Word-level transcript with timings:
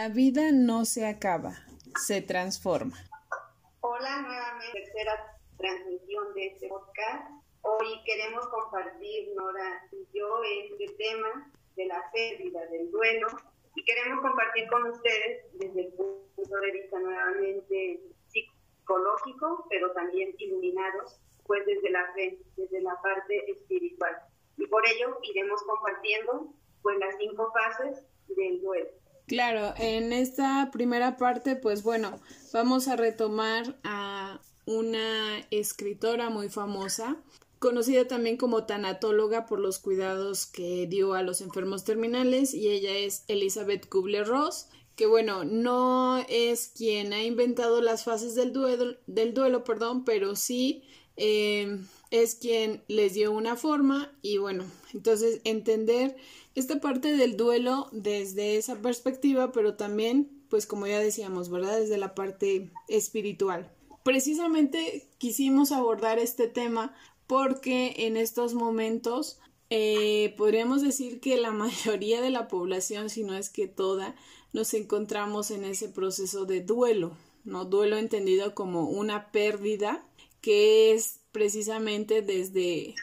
La 0.00 0.08
vida 0.08 0.50
no 0.50 0.86
se 0.86 1.04
acaba, 1.04 1.52
se 2.06 2.22
transforma. 2.22 2.96
Hola, 3.82 4.22
nuevamente, 4.22 4.80
tercera 4.80 5.38
transmisión 5.58 6.32
de 6.32 6.46
este 6.46 6.68
podcast. 6.68 7.30
Hoy 7.60 8.00
queremos 8.06 8.48
compartir, 8.48 9.28
Nora 9.36 9.86
y 9.92 10.08
yo, 10.18 10.26
este 10.64 10.94
tema 10.94 11.52
de 11.76 11.84
la 11.84 12.02
pérdida, 12.14 12.64
del 12.68 12.90
duelo, 12.90 13.26
y 13.74 13.84
queremos 13.84 14.22
compartir 14.22 14.68
con 14.68 14.84
ustedes 14.84 15.44
desde 15.58 15.80
el 15.82 15.92
punto 15.92 16.56
de 16.56 16.72
vista 16.72 16.98
nuevamente 16.98 18.00
psicológico, 18.28 19.66
pero 19.68 19.92
también 19.92 20.34
iluminados, 20.38 21.20
pues 21.46 21.66
desde 21.66 21.90
la 21.90 22.10
fe, 22.14 22.38
desde 22.56 22.80
la 22.80 22.98
parte 23.02 23.50
espiritual. 23.50 24.16
Y 24.56 24.66
por 24.66 24.82
ello 24.88 25.18
iremos 25.24 25.62
compartiendo 25.64 26.54
pues 26.80 26.98
las 26.98 27.18
cinco 27.18 27.52
fases 27.52 28.02
del 28.28 28.62
duelo. 28.62 28.99
Claro, 29.30 29.74
en 29.78 30.12
esta 30.12 30.70
primera 30.72 31.16
parte, 31.16 31.54
pues 31.54 31.84
bueno, 31.84 32.18
vamos 32.52 32.88
a 32.88 32.96
retomar 32.96 33.78
a 33.84 34.40
una 34.66 35.38
escritora 35.52 36.30
muy 36.30 36.48
famosa, 36.48 37.16
conocida 37.60 38.08
también 38.08 38.36
como 38.36 38.64
tanatóloga 38.64 39.46
por 39.46 39.60
los 39.60 39.78
cuidados 39.78 40.46
que 40.46 40.88
dio 40.88 41.14
a 41.14 41.22
los 41.22 41.42
enfermos 41.42 41.84
terminales, 41.84 42.54
y 42.54 42.70
ella 42.70 42.90
es 42.90 43.22
Elizabeth 43.28 43.88
Kubler-Ross, 43.88 44.66
que 44.96 45.06
bueno, 45.06 45.44
no 45.44 46.18
es 46.28 46.72
quien 46.76 47.12
ha 47.12 47.22
inventado 47.22 47.80
las 47.80 48.02
fases 48.02 48.34
del 48.34 48.52
duelo, 48.52 48.96
del 49.06 49.32
duelo 49.32 49.62
perdón, 49.62 50.04
pero 50.04 50.34
sí 50.34 50.82
eh, 51.16 51.78
es 52.10 52.34
quien 52.34 52.82
les 52.88 53.14
dio 53.14 53.32
una 53.32 53.56
forma 53.56 54.12
y 54.22 54.38
bueno, 54.38 54.64
entonces 54.92 55.40
entender 55.44 56.16
esta 56.54 56.80
parte 56.80 57.16
del 57.16 57.36
duelo 57.36 57.88
desde 57.92 58.56
esa 58.56 58.76
perspectiva, 58.76 59.52
pero 59.52 59.74
también, 59.74 60.28
pues 60.48 60.66
como 60.66 60.86
ya 60.86 60.98
decíamos, 60.98 61.48
¿verdad? 61.48 61.78
Desde 61.78 61.98
la 61.98 62.14
parte 62.14 62.70
espiritual. 62.88 63.70
Precisamente 64.02 65.08
quisimos 65.18 65.72
abordar 65.72 66.18
este 66.18 66.48
tema 66.48 66.94
porque 67.26 67.94
en 67.98 68.16
estos 68.16 68.54
momentos 68.54 69.38
eh, 69.68 70.34
podríamos 70.36 70.82
decir 70.82 71.20
que 71.20 71.36
la 71.36 71.50
mayoría 71.52 72.20
de 72.20 72.30
la 72.30 72.48
población, 72.48 73.08
si 73.08 73.22
no 73.22 73.34
es 73.34 73.50
que 73.50 73.68
toda, 73.68 74.16
nos 74.52 74.74
encontramos 74.74 75.52
en 75.52 75.64
ese 75.64 75.88
proceso 75.88 76.44
de 76.44 76.60
duelo, 76.60 77.16
¿no? 77.44 77.64
Duelo 77.64 77.96
entendido 77.96 78.54
como 78.54 78.90
una 78.90 79.30
pérdida 79.30 80.04
que 80.40 80.92
es 80.92 81.19
precisamente 81.32 82.22
desde 82.22 82.94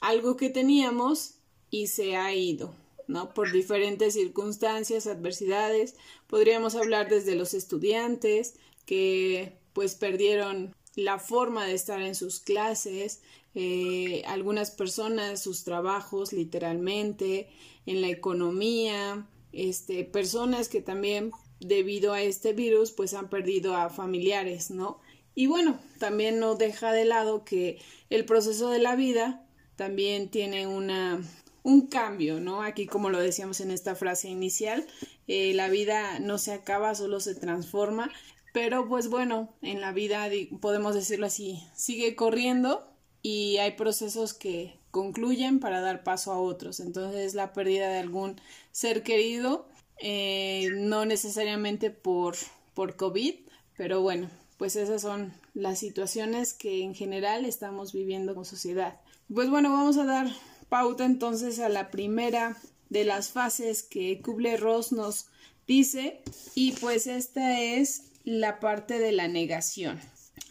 algo 0.00 0.36
que 0.36 0.50
teníamos 0.50 1.36
y 1.70 1.88
se 1.88 2.16
ha 2.16 2.34
ido, 2.34 2.74
¿no? 3.08 3.34
Por 3.34 3.52
diferentes 3.52 4.14
circunstancias, 4.14 5.06
adversidades. 5.06 5.96
Podríamos 6.26 6.74
hablar 6.74 7.08
desde 7.08 7.34
los 7.34 7.54
estudiantes 7.54 8.54
que 8.86 9.58
pues 9.72 9.94
perdieron 9.94 10.74
la 10.94 11.18
forma 11.18 11.66
de 11.66 11.74
estar 11.74 12.00
en 12.00 12.14
sus 12.14 12.40
clases, 12.40 13.22
eh, 13.54 14.22
algunas 14.26 14.70
personas 14.70 15.42
sus 15.42 15.64
trabajos 15.64 16.32
literalmente, 16.32 17.48
en 17.86 18.00
la 18.00 18.08
economía, 18.08 19.26
este, 19.52 20.04
personas 20.04 20.68
que 20.68 20.80
también 20.80 21.32
debido 21.60 22.12
a 22.12 22.22
este 22.22 22.52
virus 22.52 22.92
pues 22.92 23.14
han 23.14 23.28
perdido 23.28 23.76
a 23.76 23.90
familiares, 23.90 24.70
¿no? 24.70 25.00
Y 25.34 25.46
bueno, 25.46 25.78
también 25.98 26.38
no 26.38 26.54
deja 26.54 26.92
de 26.92 27.04
lado 27.04 27.44
que 27.44 27.80
el 28.10 28.24
proceso 28.24 28.70
de 28.70 28.78
la 28.78 28.94
vida 28.94 29.44
también 29.76 30.28
tiene 30.28 30.66
una, 30.66 31.20
un 31.62 31.88
cambio, 31.88 32.40
¿no? 32.40 32.62
Aquí 32.62 32.86
como 32.86 33.10
lo 33.10 33.18
decíamos 33.18 33.60
en 33.60 33.70
esta 33.70 33.94
frase 33.94 34.28
inicial, 34.28 34.86
eh, 35.26 35.52
la 35.54 35.68
vida 35.68 36.20
no 36.20 36.38
se 36.38 36.52
acaba, 36.52 36.94
solo 36.94 37.18
se 37.20 37.34
transforma, 37.34 38.10
pero 38.52 38.86
pues 38.88 39.08
bueno, 39.08 39.52
en 39.62 39.80
la 39.80 39.92
vida 39.92 40.28
podemos 40.60 40.94
decirlo 40.94 41.26
así, 41.26 41.60
sigue 41.74 42.14
corriendo 42.14 42.88
y 43.22 43.56
hay 43.56 43.72
procesos 43.72 44.34
que 44.34 44.78
concluyen 44.90 45.58
para 45.58 45.80
dar 45.80 46.04
paso 46.04 46.32
a 46.32 46.38
otros. 46.38 46.78
Entonces 46.78 47.34
la 47.34 47.52
pérdida 47.52 47.88
de 47.88 47.98
algún 47.98 48.40
ser 48.70 49.02
querido, 49.02 49.66
eh, 49.98 50.68
no 50.74 51.06
necesariamente 51.06 51.90
por, 51.90 52.36
por 52.74 52.94
COVID, 52.96 53.34
pero 53.76 54.02
bueno, 54.02 54.30
pues 54.64 54.76
esas 54.76 55.02
son 55.02 55.34
las 55.52 55.78
situaciones 55.78 56.54
que 56.54 56.82
en 56.82 56.94
general 56.94 57.44
estamos 57.44 57.92
viviendo 57.92 58.32
como 58.32 58.46
sociedad. 58.46 58.98
Pues 59.30 59.50
bueno, 59.50 59.70
vamos 59.70 59.98
a 59.98 60.06
dar 60.06 60.26
pauta 60.70 61.04
entonces 61.04 61.58
a 61.58 61.68
la 61.68 61.90
primera 61.90 62.56
de 62.88 63.04
las 63.04 63.28
fases 63.28 63.82
que 63.82 64.22
Kubler-Ross 64.22 64.92
nos 64.92 65.26
dice 65.66 66.22
y 66.54 66.72
pues 66.72 67.06
esta 67.06 67.60
es 67.60 68.04
la 68.24 68.58
parte 68.58 68.98
de 68.98 69.12
la 69.12 69.28
negación. 69.28 70.00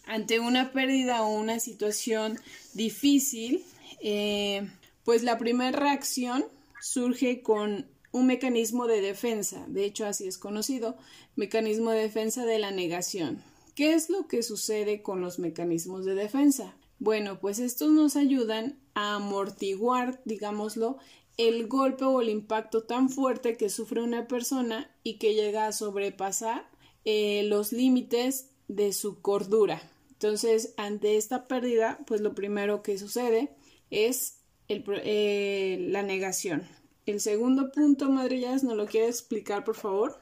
Ante 0.06 0.40
una 0.40 0.74
pérdida 0.74 1.24
o 1.24 1.34
una 1.34 1.59
situación 1.59 2.38
difícil, 2.75 3.66
eh, 4.00 4.69
pues 5.06 5.24
la 5.24 5.40
primera 5.40 5.72
reacción 5.72 6.45
surge 6.80 7.41
con 7.41 7.88
un 8.12 8.28
mecanismo 8.28 8.85
de 8.85 9.01
defensa, 9.01 9.66
de 9.69 9.85
hecho 9.85 10.06
así 10.06 10.28
es 10.28 10.38
conocido, 10.38 10.97
mecanismo 11.35 11.90
de 11.90 12.01
defensa 12.01 12.45
de 12.45 12.59
la 12.59 12.69
negación. 12.69 13.44
¿Qué 13.76 13.94
es 13.94 14.10
lo 14.10 14.28
que 14.28 14.44
sucede 14.44 15.02
con 15.02 15.22
los 15.22 15.40
mecanismos 15.40 16.06
de 16.06 16.14
defensa? 16.14 16.76
Bueno, 17.00 17.40
pues 17.40 17.60
estos 17.60 17.92
nos 17.92 18.16
ayudan 18.16 18.80
a 18.94 19.16
amortiguar, 19.16 20.22
digámoslo, 20.26 20.98
el 21.38 21.68
golpe 21.68 22.06
o 22.06 22.22
el 22.22 22.30
impacto 22.30 22.84
tan 22.84 23.10
fuerte 23.10 23.58
que 23.58 23.70
sufre 23.70 24.02
una 24.02 24.28
persona 24.28 24.96
y 25.02 25.18
que 25.18 25.34
llega 25.34 25.66
a 25.66 25.72
sobrepasar 25.72 26.70
eh, 27.04 27.44
los 27.44 27.74
límites 27.74 28.52
de 28.68 28.94
su 28.94 29.22
cordura. 29.22 29.82
Entonces, 30.12 30.74
ante 30.78 31.18
esta 31.18 31.48
pérdida, 31.48 32.00
pues 32.06 32.22
lo 32.22 32.36
primero 32.36 32.84
que 32.84 33.00
sucede 33.00 33.50
es 33.90 34.40
eh, 34.70 35.78
la 35.90 36.04
negación. 36.04 36.68
El 37.06 37.20
segundo 37.20 37.72
punto, 37.72 38.10
Madrillas, 38.10 38.64
¿nos 38.64 38.78
lo 38.78 38.86
quiere 38.86 39.08
explicar, 39.08 39.64
por 39.64 39.76
favor? 39.76 40.20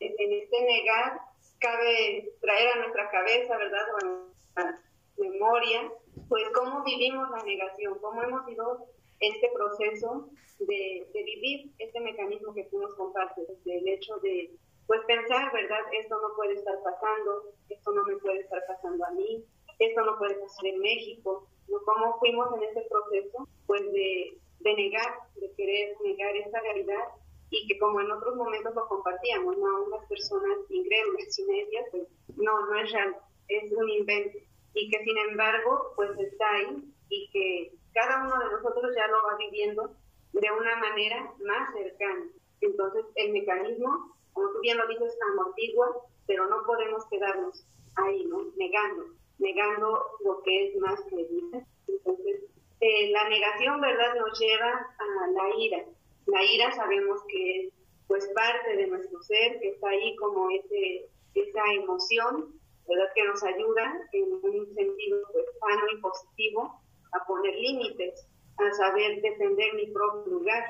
En 0.00 0.12
este 0.12 0.56
negar 0.62 1.20
cabe 1.66 2.32
traer 2.40 2.68
a 2.72 2.78
nuestra 2.78 3.10
cabeza, 3.10 3.56
¿verdad? 3.56 3.82
O 3.92 3.96
a 3.96 4.08
nuestra 4.08 4.80
memoria, 5.18 5.92
pues 6.28 6.44
cómo 6.54 6.84
vivimos 6.84 7.28
la 7.30 7.42
negación, 7.42 7.98
cómo 8.00 8.22
hemos 8.22 8.48
ido 8.48 8.86
este 9.20 9.50
proceso 9.54 10.28
de, 10.60 11.08
de 11.12 11.22
vivir 11.22 11.72
este 11.78 12.00
mecanismo 12.00 12.54
que 12.54 12.64
tú 12.64 12.78
nos 12.80 12.94
compartes, 12.94 13.48
el 13.64 13.88
hecho 13.88 14.16
de 14.18 14.50
pues 14.86 15.00
pensar, 15.06 15.52
¿verdad? 15.52 15.80
Esto 15.92 16.16
no 16.20 16.36
puede 16.36 16.54
estar 16.54 16.76
pasando, 16.84 17.52
esto 17.68 17.90
no 17.92 18.04
me 18.04 18.16
puede 18.18 18.40
estar 18.40 18.62
pasando 18.68 19.04
a 19.04 19.10
mí, 19.10 19.44
esto 19.80 20.04
no 20.04 20.16
puede 20.18 20.34
pasar 20.36 20.66
en 20.66 20.78
México. 20.78 21.48
¿Cómo 21.84 22.18
fuimos 22.20 22.46
en 22.56 22.62
ese 22.62 22.82
proceso? 22.88 23.48
Pues 23.66 23.82
de, 23.90 24.38
de 24.60 24.74
negar, 24.74 25.18
de 25.34 25.52
querer 25.54 25.96
negar 26.04 26.36
esta 26.36 26.60
realidad 26.60 27.02
y 27.50 27.66
que 27.68 27.78
como 27.78 28.00
en 28.00 28.10
otros 28.10 28.36
momentos 28.36 28.74
lo 28.74 28.88
compartíamos, 28.88 29.56
¿no? 29.56 29.84
Unas 29.84 30.06
personas 30.08 30.58
increíbles 30.68 31.38
y 31.38 31.44
medias, 31.44 31.84
pues 31.90 32.08
no, 32.36 32.66
no 32.66 32.80
es 32.80 32.92
real, 32.92 33.16
es 33.48 33.72
un 33.72 33.88
invento. 33.88 34.38
Y 34.74 34.90
que 34.90 35.04
sin 35.04 35.16
embargo, 35.30 35.92
pues 35.96 36.10
está 36.18 36.44
ahí 36.50 36.92
y 37.08 37.30
que 37.30 37.72
cada 37.94 38.24
uno 38.24 38.38
de 38.38 38.52
nosotros 38.52 38.92
ya 38.94 39.06
lo 39.06 39.22
va 39.24 39.36
viviendo 39.38 39.90
de 40.32 40.50
una 40.50 40.76
manera 40.76 41.32
más 41.44 41.72
cercana. 41.72 42.26
Entonces, 42.60 43.04
el 43.14 43.32
mecanismo, 43.32 44.16
como 44.32 44.50
tú 44.50 44.60
bien 44.60 44.76
lo 44.76 44.86
dices, 44.88 45.16
amortigua, 45.32 45.96
pero 46.26 46.46
no 46.48 46.62
podemos 46.66 47.06
quedarnos 47.06 47.64
ahí, 47.94 48.24
¿no? 48.24 48.44
Negando, 48.56 49.06
negando 49.38 50.04
lo 50.24 50.42
que 50.42 50.68
es 50.68 50.76
más 50.76 51.00
creíble. 51.08 51.64
Entonces, 51.88 52.44
eh, 52.80 53.10
la 53.10 53.28
negación, 53.28 53.80
¿verdad?, 53.80 54.14
nos 54.16 54.38
lleva 54.38 54.94
a 54.98 55.30
la 55.30 55.56
ira, 55.56 55.84
la 56.26 56.44
ira 56.44 56.72
sabemos 56.72 57.20
que 57.28 57.66
es 57.66 57.74
pues 58.06 58.28
parte 58.34 58.76
de 58.76 58.86
nuestro 58.86 59.20
ser, 59.22 59.58
que 59.60 59.70
está 59.70 59.88
ahí 59.90 60.14
como 60.16 60.48
ese, 60.50 61.06
esa 61.34 61.60
emoción, 61.74 62.54
¿verdad? 62.88 63.08
Que 63.14 63.24
nos 63.24 63.42
ayuda 63.42 64.08
en 64.12 64.32
un 64.32 64.74
sentido 64.74 65.18
pues, 65.32 65.46
sano 65.58 65.86
y 65.92 66.00
positivo 66.00 66.80
a 67.12 67.26
poner 67.26 67.54
límites, 67.54 68.28
a 68.58 68.72
saber 68.72 69.20
defender 69.20 69.74
mi 69.74 69.86
propio 69.86 70.32
lugar, 70.32 70.64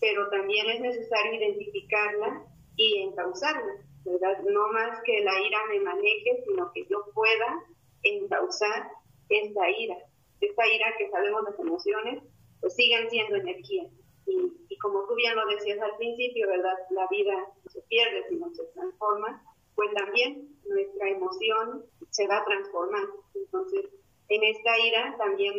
pero 0.00 0.28
también 0.28 0.68
es 0.68 0.80
necesario 0.80 1.34
identificarla 1.34 2.44
y 2.76 3.02
encauzarla, 3.02 3.72
¿verdad? 4.04 4.42
No 4.44 4.68
más 4.72 5.00
que 5.04 5.20
la 5.20 5.40
ira 5.40 5.58
me 5.68 5.80
maneje, 5.80 6.42
sino 6.44 6.70
que 6.72 6.86
yo 6.86 7.04
pueda 7.14 7.64
encauzar 8.02 8.90
esta 9.28 9.70
ira. 9.70 9.96
Esta 10.40 10.66
ira 10.66 10.94
que 10.98 11.08
sabemos 11.10 11.42
las 11.44 11.58
emociones, 11.58 12.22
pues 12.60 12.74
siguen 12.74 13.08
siendo 13.10 13.36
energía. 13.36 13.84
Y, 14.26 14.52
como 14.82 15.06
tú 15.06 15.14
bien 15.14 15.36
lo 15.36 15.46
decías 15.46 15.80
al 15.80 15.96
principio, 15.96 16.48
¿verdad? 16.48 16.76
La 16.90 17.06
vida 17.06 17.34
no 17.34 17.70
se 17.70 17.80
pierde, 17.82 18.28
sino 18.28 18.52
se 18.52 18.64
transforma, 18.74 19.42
pues 19.76 19.90
también 19.94 20.48
nuestra 20.66 21.08
emoción 21.08 21.84
se 22.10 22.26
va 22.26 22.38
a 22.38 22.44
transformar. 22.44 23.04
Entonces, 23.34 23.86
en 24.28 24.42
esta 24.42 24.78
ira 24.78 25.16
también 25.16 25.54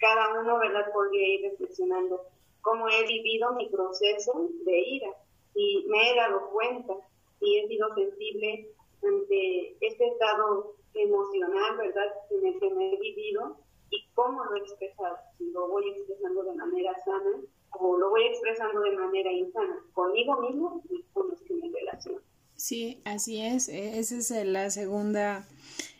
cada 0.00 0.40
uno, 0.40 0.58
¿verdad? 0.58 0.92
Podría 0.92 1.34
ir 1.34 1.50
reflexionando 1.50 2.22
cómo 2.60 2.88
he 2.88 3.06
vivido 3.06 3.52
mi 3.52 3.68
proceso 3.68 4.50
de 4.64 4.78
ira 4.78 5.10
y 5.54 5.86
me 5.88 6.10
he 6.10 6.16
dado 6.16 6.50
cuenta 6.50 6.94
y 7.40 7.58
he 7.58 7.68
sido 7.68 7.94
sensible 7.94 8.68
ante 9.02 9.76
este 9.80 10.06
estado 10.08 10.74
emocional, 10.94 11.76
¿verdad?, 11.76 12.12
en 12.30 12.46
el 12.46 12.58
que 12.58 12.70
me 12.70 12.94
he 12.94 12.98
vivido 12.98 13.56
y 13.90 14.06
cómo 14.14 14.44
lo 14.44 14.56
he 14.56 14.60
expresado. 14.60 15.16
Si 15.38 15.50
lo 15.50 15.68
voy 15.68 15.88
expresando 15.90 16.42
de 16.44 16.54
manera 16.54 16.92
sana 17.04 17.40
o 17.70 17.96
lo 17.96 18.10
voy 18.10 18.24
expresando 18.26 18.80
de 18.80 18.92
manera 18.92 19.32
insana, 19.32 19.76
conmigo 19.92 20.40
mismo 20.40 20.82
y 20.90 21.02
con 21.12 21.28
los 21.28 21.40
que 21.42 21.54
me 21.54 21.70
relaciono. 21.70 22.20
Sí, 22.56 23.02
así 23.04 23.40
es. 23.40 23.68
E, 23.68 23.98
esa 23.98 24.16
es 24.16 24.46
la 24.46 24.70
segunda 24.70 25.46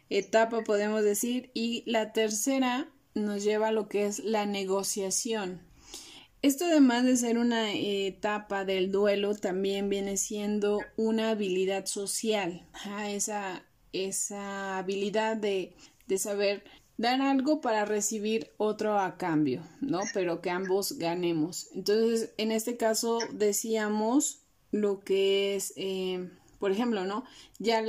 etapa, 0.08 0.62
podemos 0.62 1.02
decir. 1.02 1.50
Y 1.54 1.82
la 1.86 2.12
tercera 2.12 2.88
nos 3.14 3.44
lleva 3.44 3.68
a 3.68 3.72
lo 3.72 3.88
que 3.88 4.06
es 4.06 4.24
la 4.24 4.46
negociación. 4.46 5.60
Esto 6.42 6.66
además 6.66 7.04
de 7.04 7.16
ser 7.16 7.38
una 7.38 7.72
etapa 7.72 8.64
del 8.64 8.92
duelo, 8.92 9.34
también 9.34 9.88
viene 9.88 10.16
siendo 10.16 10.78
una 10.96 11.30
habilidad 11.30 11.86
social, 11.86 12.68
esa, 13.08 13.64
esa 13.92 14.78
habilidad 14.78 15.36
de, 15.36 15.74
de 16.06 16.18
saber 16.18 16.62
dar 16.98 17.20
algo 17.20 17.60
para 17.60 17.84
recibir 17.84 18.52
otro 18.56 18.98
a 18.98 19.16
cambio, 19.16 19.62
¿no? 19.80 20.00
Pero 20.14 20.40
que 20.40 20.50
ambos 20.50 20.98
ganemos. 20.98 21.68
Entonces, 21.74 22.32
en 22.38 22.52
este 22.52 22.76
caso 22.76 23.18
decíamos 23.32 24.42
lo 24.70 25.00
que 25.00 25.56
es, 25.56 25.72
eh, 25.76 26.30
por 26.58 26.72
ejemplo, 26.72 27.04
¿no? 27.04 27.24
Ya 27.58 27.84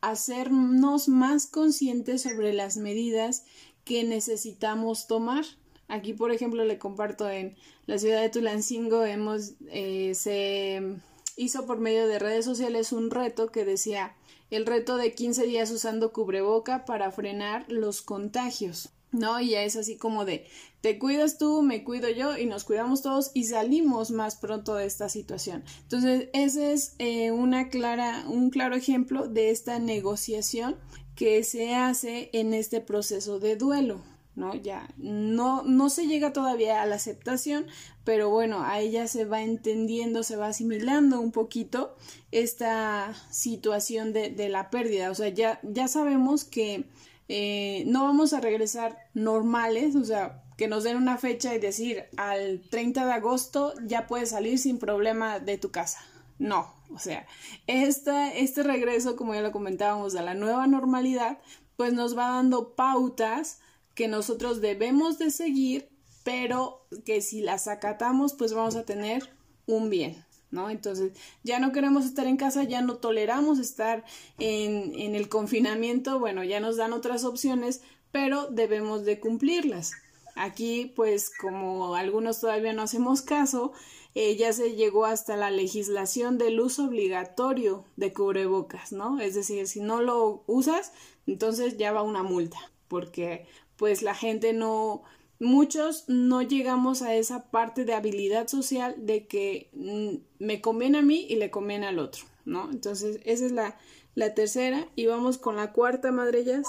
hacernos 0.00 1.08
más 1.08 1.46
conscientes 1.46 2.22
sobre 2.22 2.52
las 2.52 2.76
medidas 2.76 3.44
que 3.84 4.04
necesitamos 4.04 5.06
tomar. 5.06 5.44
Aquí, 5.88 6.12
por 6.12 6.32
ejemplo, 6.32 6.64
le 6.64 6.78
comparto 6.78 7.30
en 7.30 7.56
la 7.86 7.98
ciudad 7.98 8.20
de 8.20 8.28
Tulancingo, 8.28 9.04
hemos, 9.04 9.54
eh, 9.70 10.12
se 10.14 11.00
hizo 11.38 11.64
por 11.64 11.78
medio 11.78 12.06
de 12.06 12.18
redes 12.18 12.44
sociales 12.44 12.92
un 12.92 13.10
reto 13.10 13.50
que 13.50 13.64
decía 13.64 14.14
el 14.50 14.66
reto 14.66 14.96
de 14.96 15.14
15 15.14 15.44
días 15.44 15.70
usando 15.70 16.12
cubreboca 16.12 16.84
para 16.84 17.10
frenar 17.12 17.64
los 17.68 18.02
contagios. 18.02 18.90
¿no? 19.10 19.40
Y 19.40 19.50
ya 19.50 19.62
es 19.62 19.76
así 19.76 19.96
como 19.96 20.24
de 20.24 20.46
te 20.80 20.98
cuidas 20.98 21.38
tú, 21.38 21.62
me 21.62 21.82
cuido 21.82 22.10
yo 22.10 22.36
y 22.36 22.46
nos 22.46 22.64
cuidamos 22.64 23.02
todos 23.02 23.30
y 23.34 23.44
salimos 23.44 24.10
más 24.10 24.36
pronto 24.36 24.74
de 24.74 24.86
esta 24.86 25.08
situación. 25.08 25.64
Entonces, 25.82 26.28
ese 26.34 26.72
es 26.72 26.94
eh, 26.98 27.30
una 27.32 27.68
clara, 27.68 28.24
un 28.28 28.50
claro 28.50 28.76
ejemplo 28.76 29.26
de 29.26 29.50
esta 29.50 29.78
negociación 29.78 30.76
que 31.14 31.42
se 31.42 31.74
hace 31.74 32.30
en 32.32 32.54
este 32.54 32.80
proceso 32.80 33.40
de 33.40 33.56
duelo. 33.56 34.02
¿No? 34.38 34.54
Ya 34.54 34.88
no, 34.96 35.62
no 35.64 35.90
se 35.90 36.06
llega 36.06 36.32
todavía 36.32 36.80
a 36.80 36.86
la 36.86 36.96
aceptación, 36.96 37.66
pero 38.04 38.30
bueno, 38.30 38.62
a 38.62 38.80
ella 38.80 39.06
se 39.06 39.24
va 39.24 39.42
entendiendo, 39.42 40.22
se 40.22 40.36
va 40.36 40.46
asimilando 40.48 41.20
un 41.20 41.32
poquito 41.32 41.96
esta 42.30 43.14
situación 43.30 44.12
de, 44.12 44.30
de 44.30 44.48
la 44.48 44.70
pérdida. 44.70 45.10
O 45.10 45.14
sea, 45.14 45.28
ya, 45.28 45.60
ya 45.62 45.88
sabemos 45.88 46.44
que 46.44 46.86
eh, 47.28 47.84
no 47.86 48.04
vamos 48.04 48.32
a 48.32 48.40
regresar 48.40 48.96
normales, 49.12 49.94
o 49.96 50.04
sea, 50.04 50.42
que 50.56 50.66
nos 50.66 50.84
den 50.84 50.96
una 50.96 51.18
fecha 51.18 51.54
y 51.54 51.58
decir 51.58 52.04
al 52.16 52.62
30 52.70 53.04
de 53.04 53.12
agosto 53.12 53.74
ya 53.84 54.06
puedes 54.06 54.30
salir 54.30 54.58
sin 54.58 54.78
problema 54.78 55.38
de 55.38 55.58
tu 55.58 55.70
casa. 55.70 56.00
No, 56.38 56.72
o 56.94 56.98
sea, 56.98 57.26
esta, 57.66 58.32
este 58.32 58.62
regreso, 58.62 59.16
como 59.16 59.34
ya 59.34 59.42
lo 59.42 59.52
comentábamos, 59.52 60.14
a 60.14 60.22
la 60.22 60.34
nueva 60.34 60.66
normalidad, 60.66 61.38
pues 61.76 61.92
nos 61.92 62.16
va 62.16 62.28
dando 62.28 62.74
pautas 62.74 63.60
que 63.98 64.06
nosotros 64.06 64.60
debemos 64.60 65.18
de 65.18 65.32
seguir, 65.32 65.88
pero 66.22 66.86
que 67.04 67.20
si 67.20 67.40
las 67.40 67.66
acatamos, 67.66 68.32
pues 68.32 68.52
vamos 68.52 68.76
a 68.76 68.84
tener 68.84 69.28
un 69.66 69.90
bien. 69.90 70.24
¿no? 70.52 70.70
Entonces, 70.70 71.14
ya 71.42 71.58
no 71.58 71.72
queremos 71.72 72.04
estar 72.04 72.28
en 72.28 72.36
casa, 72.36 72.62
ya 72.62 72.80
no 72.80 72.98
toleramos 72.98 73.58
estar 73.58 74.04
en, 74.38 75.16
el 75.16 75.28
confinamiento, 75.28 76.20
bueno, 76.20 76.44
ya 76.44 76.60
nos 76.60 76.76
dan 76.76 76.92
otras 76.92 77.24
opciones, 77.24 77.80
pero 78.12 78.46
debemos 78.46 79.04
de 79.04 79.18
cumplirlas. 79.18 79.94
Aquí, 80.36 80.92
pues, 80.94 81.32
como 81.36 81.96
algunos 81.96 82.38
todavía 82.38 82.72
no 82.74 82.82
hacemos 82.82 83.22
caso, 83.22 83.72
eh, 84.14 84.36
ya 84.36 84.52
se 84.52 84.76
llegó 84.76 85.06
hasta 85.06 85.36
la 85.36 85.50
legislación 85.50 86.38
del 86.38 86.60
uso 86.60 86.84
obligatorio 86.84 87.84
de 87.96 88.12
cubrebocas, 88.12 88.92
¿no? 88.92 89.20
Es 89.20 89.34
decir, 89.34 89.66
si 89.66 89.80
no 89.80 90.02
lo 90.02 90.44
usas, 90.46 90.92
entonces 91.26 91.78
ya 91.78 91.90
va 91.90 92.02
una 92.02 92.22
multa, 92.22 92.58
porque 92.86 93.48
pues 93.78 94.02
la 94.02 94.14
gente 94.14 94.52
no, 94.52 95.04
muchos 95.38 96.08
no 96.08 96.42
llegamos 96.42 97.00
a 97.00 97.14
esa 97.14 97.50
parte 97.50 97.84
de 97.84 97.94
habilidad 97.94 98.48
social 98.48 98.94
de 98.98 99.26
que 99.26 99.70
mm, 99.72 100.44
me 100.44 100.60
conviene 100.60 100.98
a 100.98 101.02
mí 101.02 101.26
y 101.28 101.36
le 101.36 101.50
conviene 101.50 101.86
al 101.86 102.00
otro, 102.00 102.24
¿no? 102.44 102.70
Entonces, 102.70 103.20
esa 103.24 103.46
es 103.46 103.52
la, 103.52 103.78
la 104.14 104.34
tercera 104.34 104.88
y 104.96 105.06
vamos 105.06 105.38
con 105.38 105.56
la 105.56 105.72
cuarta, 105.72 106.10
madrellas. 106.10 106.66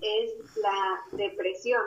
Es 0.00 0.56
la 0.56 1.16
depresión. 1.16 1.82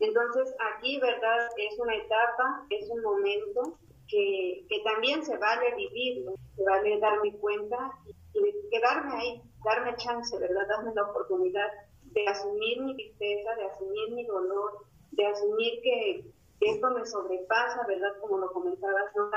Entonces, 0.00 0.54
aquí, 0.74 0.98
¿verdad? 0.98 1.48
Es 1.58 1.78
una 1.78 1.94
etapa, 1.94 2.66
es 2.70 2.88
un 2.88 3.02
momento 3.02 3.78
que, 4.08 4.66
que 4.68 4.80
también 4.80 5.24
se 5.24 5.36
vale 5.36 5.74
vivirlo, 5.76 6.34
se 6.56 6.64
vale 6.64 6.98
darme 6.98 7.32
cuenta 7.34 7.92
y 8.34 8.68
quedarme 8.70 9.12
ahí, 9.14 9.42
darme 9.64 9.94
chance, 9.96 10.36
¿verdad? 10.38 10.66
Darme 10.66 10.92
la 10.94 11.04
oportunidad 11.04 11.68
de 12.12 12.26
asumir 12.28 12.80
mi 12.82 12.94
tristeza, 12.94 13.54
de 13.56 13.64
asumir 13.64 14.12
mi 14.12 14.24
dolor, 14.24 14.84
de 15.12 15.26
asumir 15.26 15.80
que, 15.82 16.24
esto 16.60 16.90
me 16.92 17.04
sobrepasa, 17.04 17.84
¿verdad? 17.88 18.12
Como 18.20 18.38
lo 18.38 18.52
comentabas, 18.52 19.16
¿no? 19.16 19.30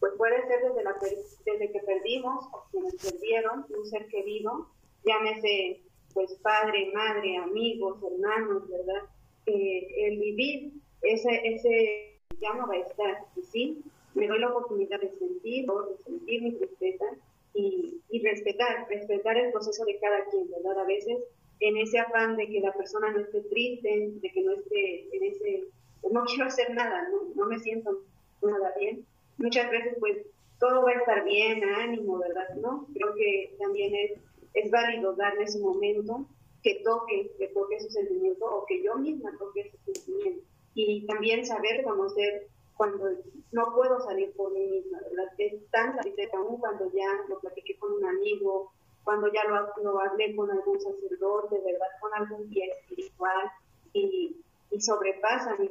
Pues 0.00 0.14
puede 0.16 0.46
ser 0.46 0.62
desde, 0.62 0.82
la, 0.84 0.96
desde 1.44 1.70
que 1.70 1.80
perdimos 1.80 2.46
o 2.50 2.64
quienes 2.70 2.94
perdieron 2.96 3.66
un 3.68 3.86
ser 3.86 4.06
querido, 4.06 4.66
llámese 5.04 5.82
pues 6.14 6.32
padre, 6.42 6.90
madre, 6.94 7.36
amigos, 7.36 7.98
hermanos, 8.02 8.70
¿verdad? 8.70 9.02
Eh, 9.44 10.06
el 10.06 10.18
vivir 10.18 10.72
ese, 11.02 11.28
ese 11.44 12.20
ya 12.40 12.54
no 12.54 12.66
va 12.66 12.74
a 12.74 12.78
estar, 12.78 13.24
sí, 13.52 13.82
me 14.14 14.26
doy 14.26 14.38
la 14.38 14.48
oportunidad 14.48 14.98
de 14.98 15.10
sentir, 15.10 15.66
de 15.66 16.04
sentir 16.04 16.42
mi 16.42 16.52
tristeza 16.52 17.04
y, 17.52 18.00
y 18.08 18.22
respetar, 18.22 18.88
respetar 18.88 19.36
el 19.36 19.52
proceso 19.52 19.84
de 19.84 19.98
cada 19.98 20.24
quien, 20.30 20.50
¿verdad? 20.50 20.80
A 20.80 20.86
veces 20.86 21.18
en 21.60 21.76
ese 21.76 21.98
afán 21.98 22.36
de 22.36 22.48
que 22.48 22.60
la 22.60 22.72
persona 22.72 23.10
no 23.10 23.20
esté 23.20 23.40
triste, 23.42 24.10
de 24.12 24.30
que 24.30 24.42
no 24.42 24.52
esté 24.52 25.16
en 25.16 25.24
ese, 25.24 25.64
no 26.10 26.24
quiero 26.24 26.46
hacer 26.46 26.74
nada, 26.74 27.08
no, 27.34 27.46
me 27.46 27.58
siento 27.58 28.02
nada 28.42 28.72
bien. 28.78 29.06
Muchas 29.38 29.70
veces 29.70 29.96
pues 29.98 30.18
todo 30.58 30.82
va 30.82 30.90
a 30.90 30.98
estar 30.98 31.24
bien, 31.24 31.64
ánimo, 31.64 32.18
¿verdad? 32.18 32.48
¿No? 32.56 32.86
Creo 32.94 33.14
que 33.14 33.56
también 33.58 33.94
es, 33.94 34.12
es 34.54 34.70
válido 34.70 35.14
darle 35.14 35.44
ese 35.44 35.58
momento 35.60 36.26
que 36.62 36.80
toque, 36.84 37.32
que 37.38 37.48
toque 37.48 37.80
su 37.80 37.90
sentimiento 37.90 38.44
o 38.44 38.64
que 38.66 38.82
yo 38.82 38.96
misma 38.96 39.36
toque 39.38 39.60
ese 39.60 39.78
sentimiento. 39.92 40.44
Y 40.74 41.06
también 41.06 41.46
saber 41.46 41.82
conocer 41.82 42.48
cuando 42.76 43.08
no 43.52 43.74
puedo 43.74 44.00
salir 44.00 44.32
por 44.32 44.52
mí 44.52 44.66
misma, 44.66 45.00
¿verdad? 45.00 45.32
Es 45.38 45.70
tan 45.70 45.96
tristeza 45.98 46.36
aún 46.36 46.58
cuando 46.58 46.90
ya 46.92 47.08
lo 47.28 47.38
platiqué 47.40 47.78
con 47.78 47.92
un 47.92 48.04
amigo, 48.04 48.72
cuando 49.06 49.32
ya 49.32 49.44
lo, 49.44 50.00
hablé 50.00 50.34
con 50.34 50.50
algún 50.50 50.80
sacerdote, 50.80 51.60
¿verdad? 51.64 51.86
Con 52.00 52.12
algún 52.12 52.50
guía 52.50 52.64
espiritual 52.74 53.52
y, 53.92 54.36
y 54.72 54.80
sobrepasa 54.80 55.56
mis, 55.58 55.70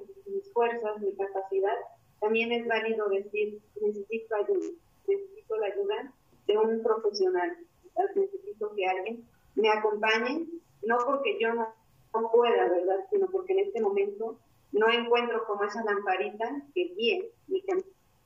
fuerzas, 0.53 1.01
mi 1.01 1.13
capacidad, 1.17 1.75
también 2.21 2.53
es 2.53 2.65
válido 2.65 3.09
decir, 3.09 3.59
necesito 3.81 4.35
ayuda, 4.35 4.69
necesito 5.05 5.57
la 5.57 5.67
ayuda 5.67 6.13
de 6.47 6.57
un 6.57 6.81
profesional, 6.81 7.57
necesito 8.15 8.73
que 8.73 8.87
alguien 8.87 9.27
me 9.55 9.69
acompañe, 9.69 10.47
no 10.83 10.97
porque 11.05 11.37
yo 11.37 11.53
no, 11.53 11.75
pueda, 12.31 12.69
¿verdad? 12.69 13.05
Sino 13.11 13.27
porque 13.27 13.51
en 13.51 13.59
este 13.59 13.81
momento 13.81 14.39
no 14.71 14.89
encuentro 14.89 15.45
como 15.45 15.65
esa 15.65 15.83
lamparita 15.83 16.61
que 16.73 16.93
guíe. 16.95 17.31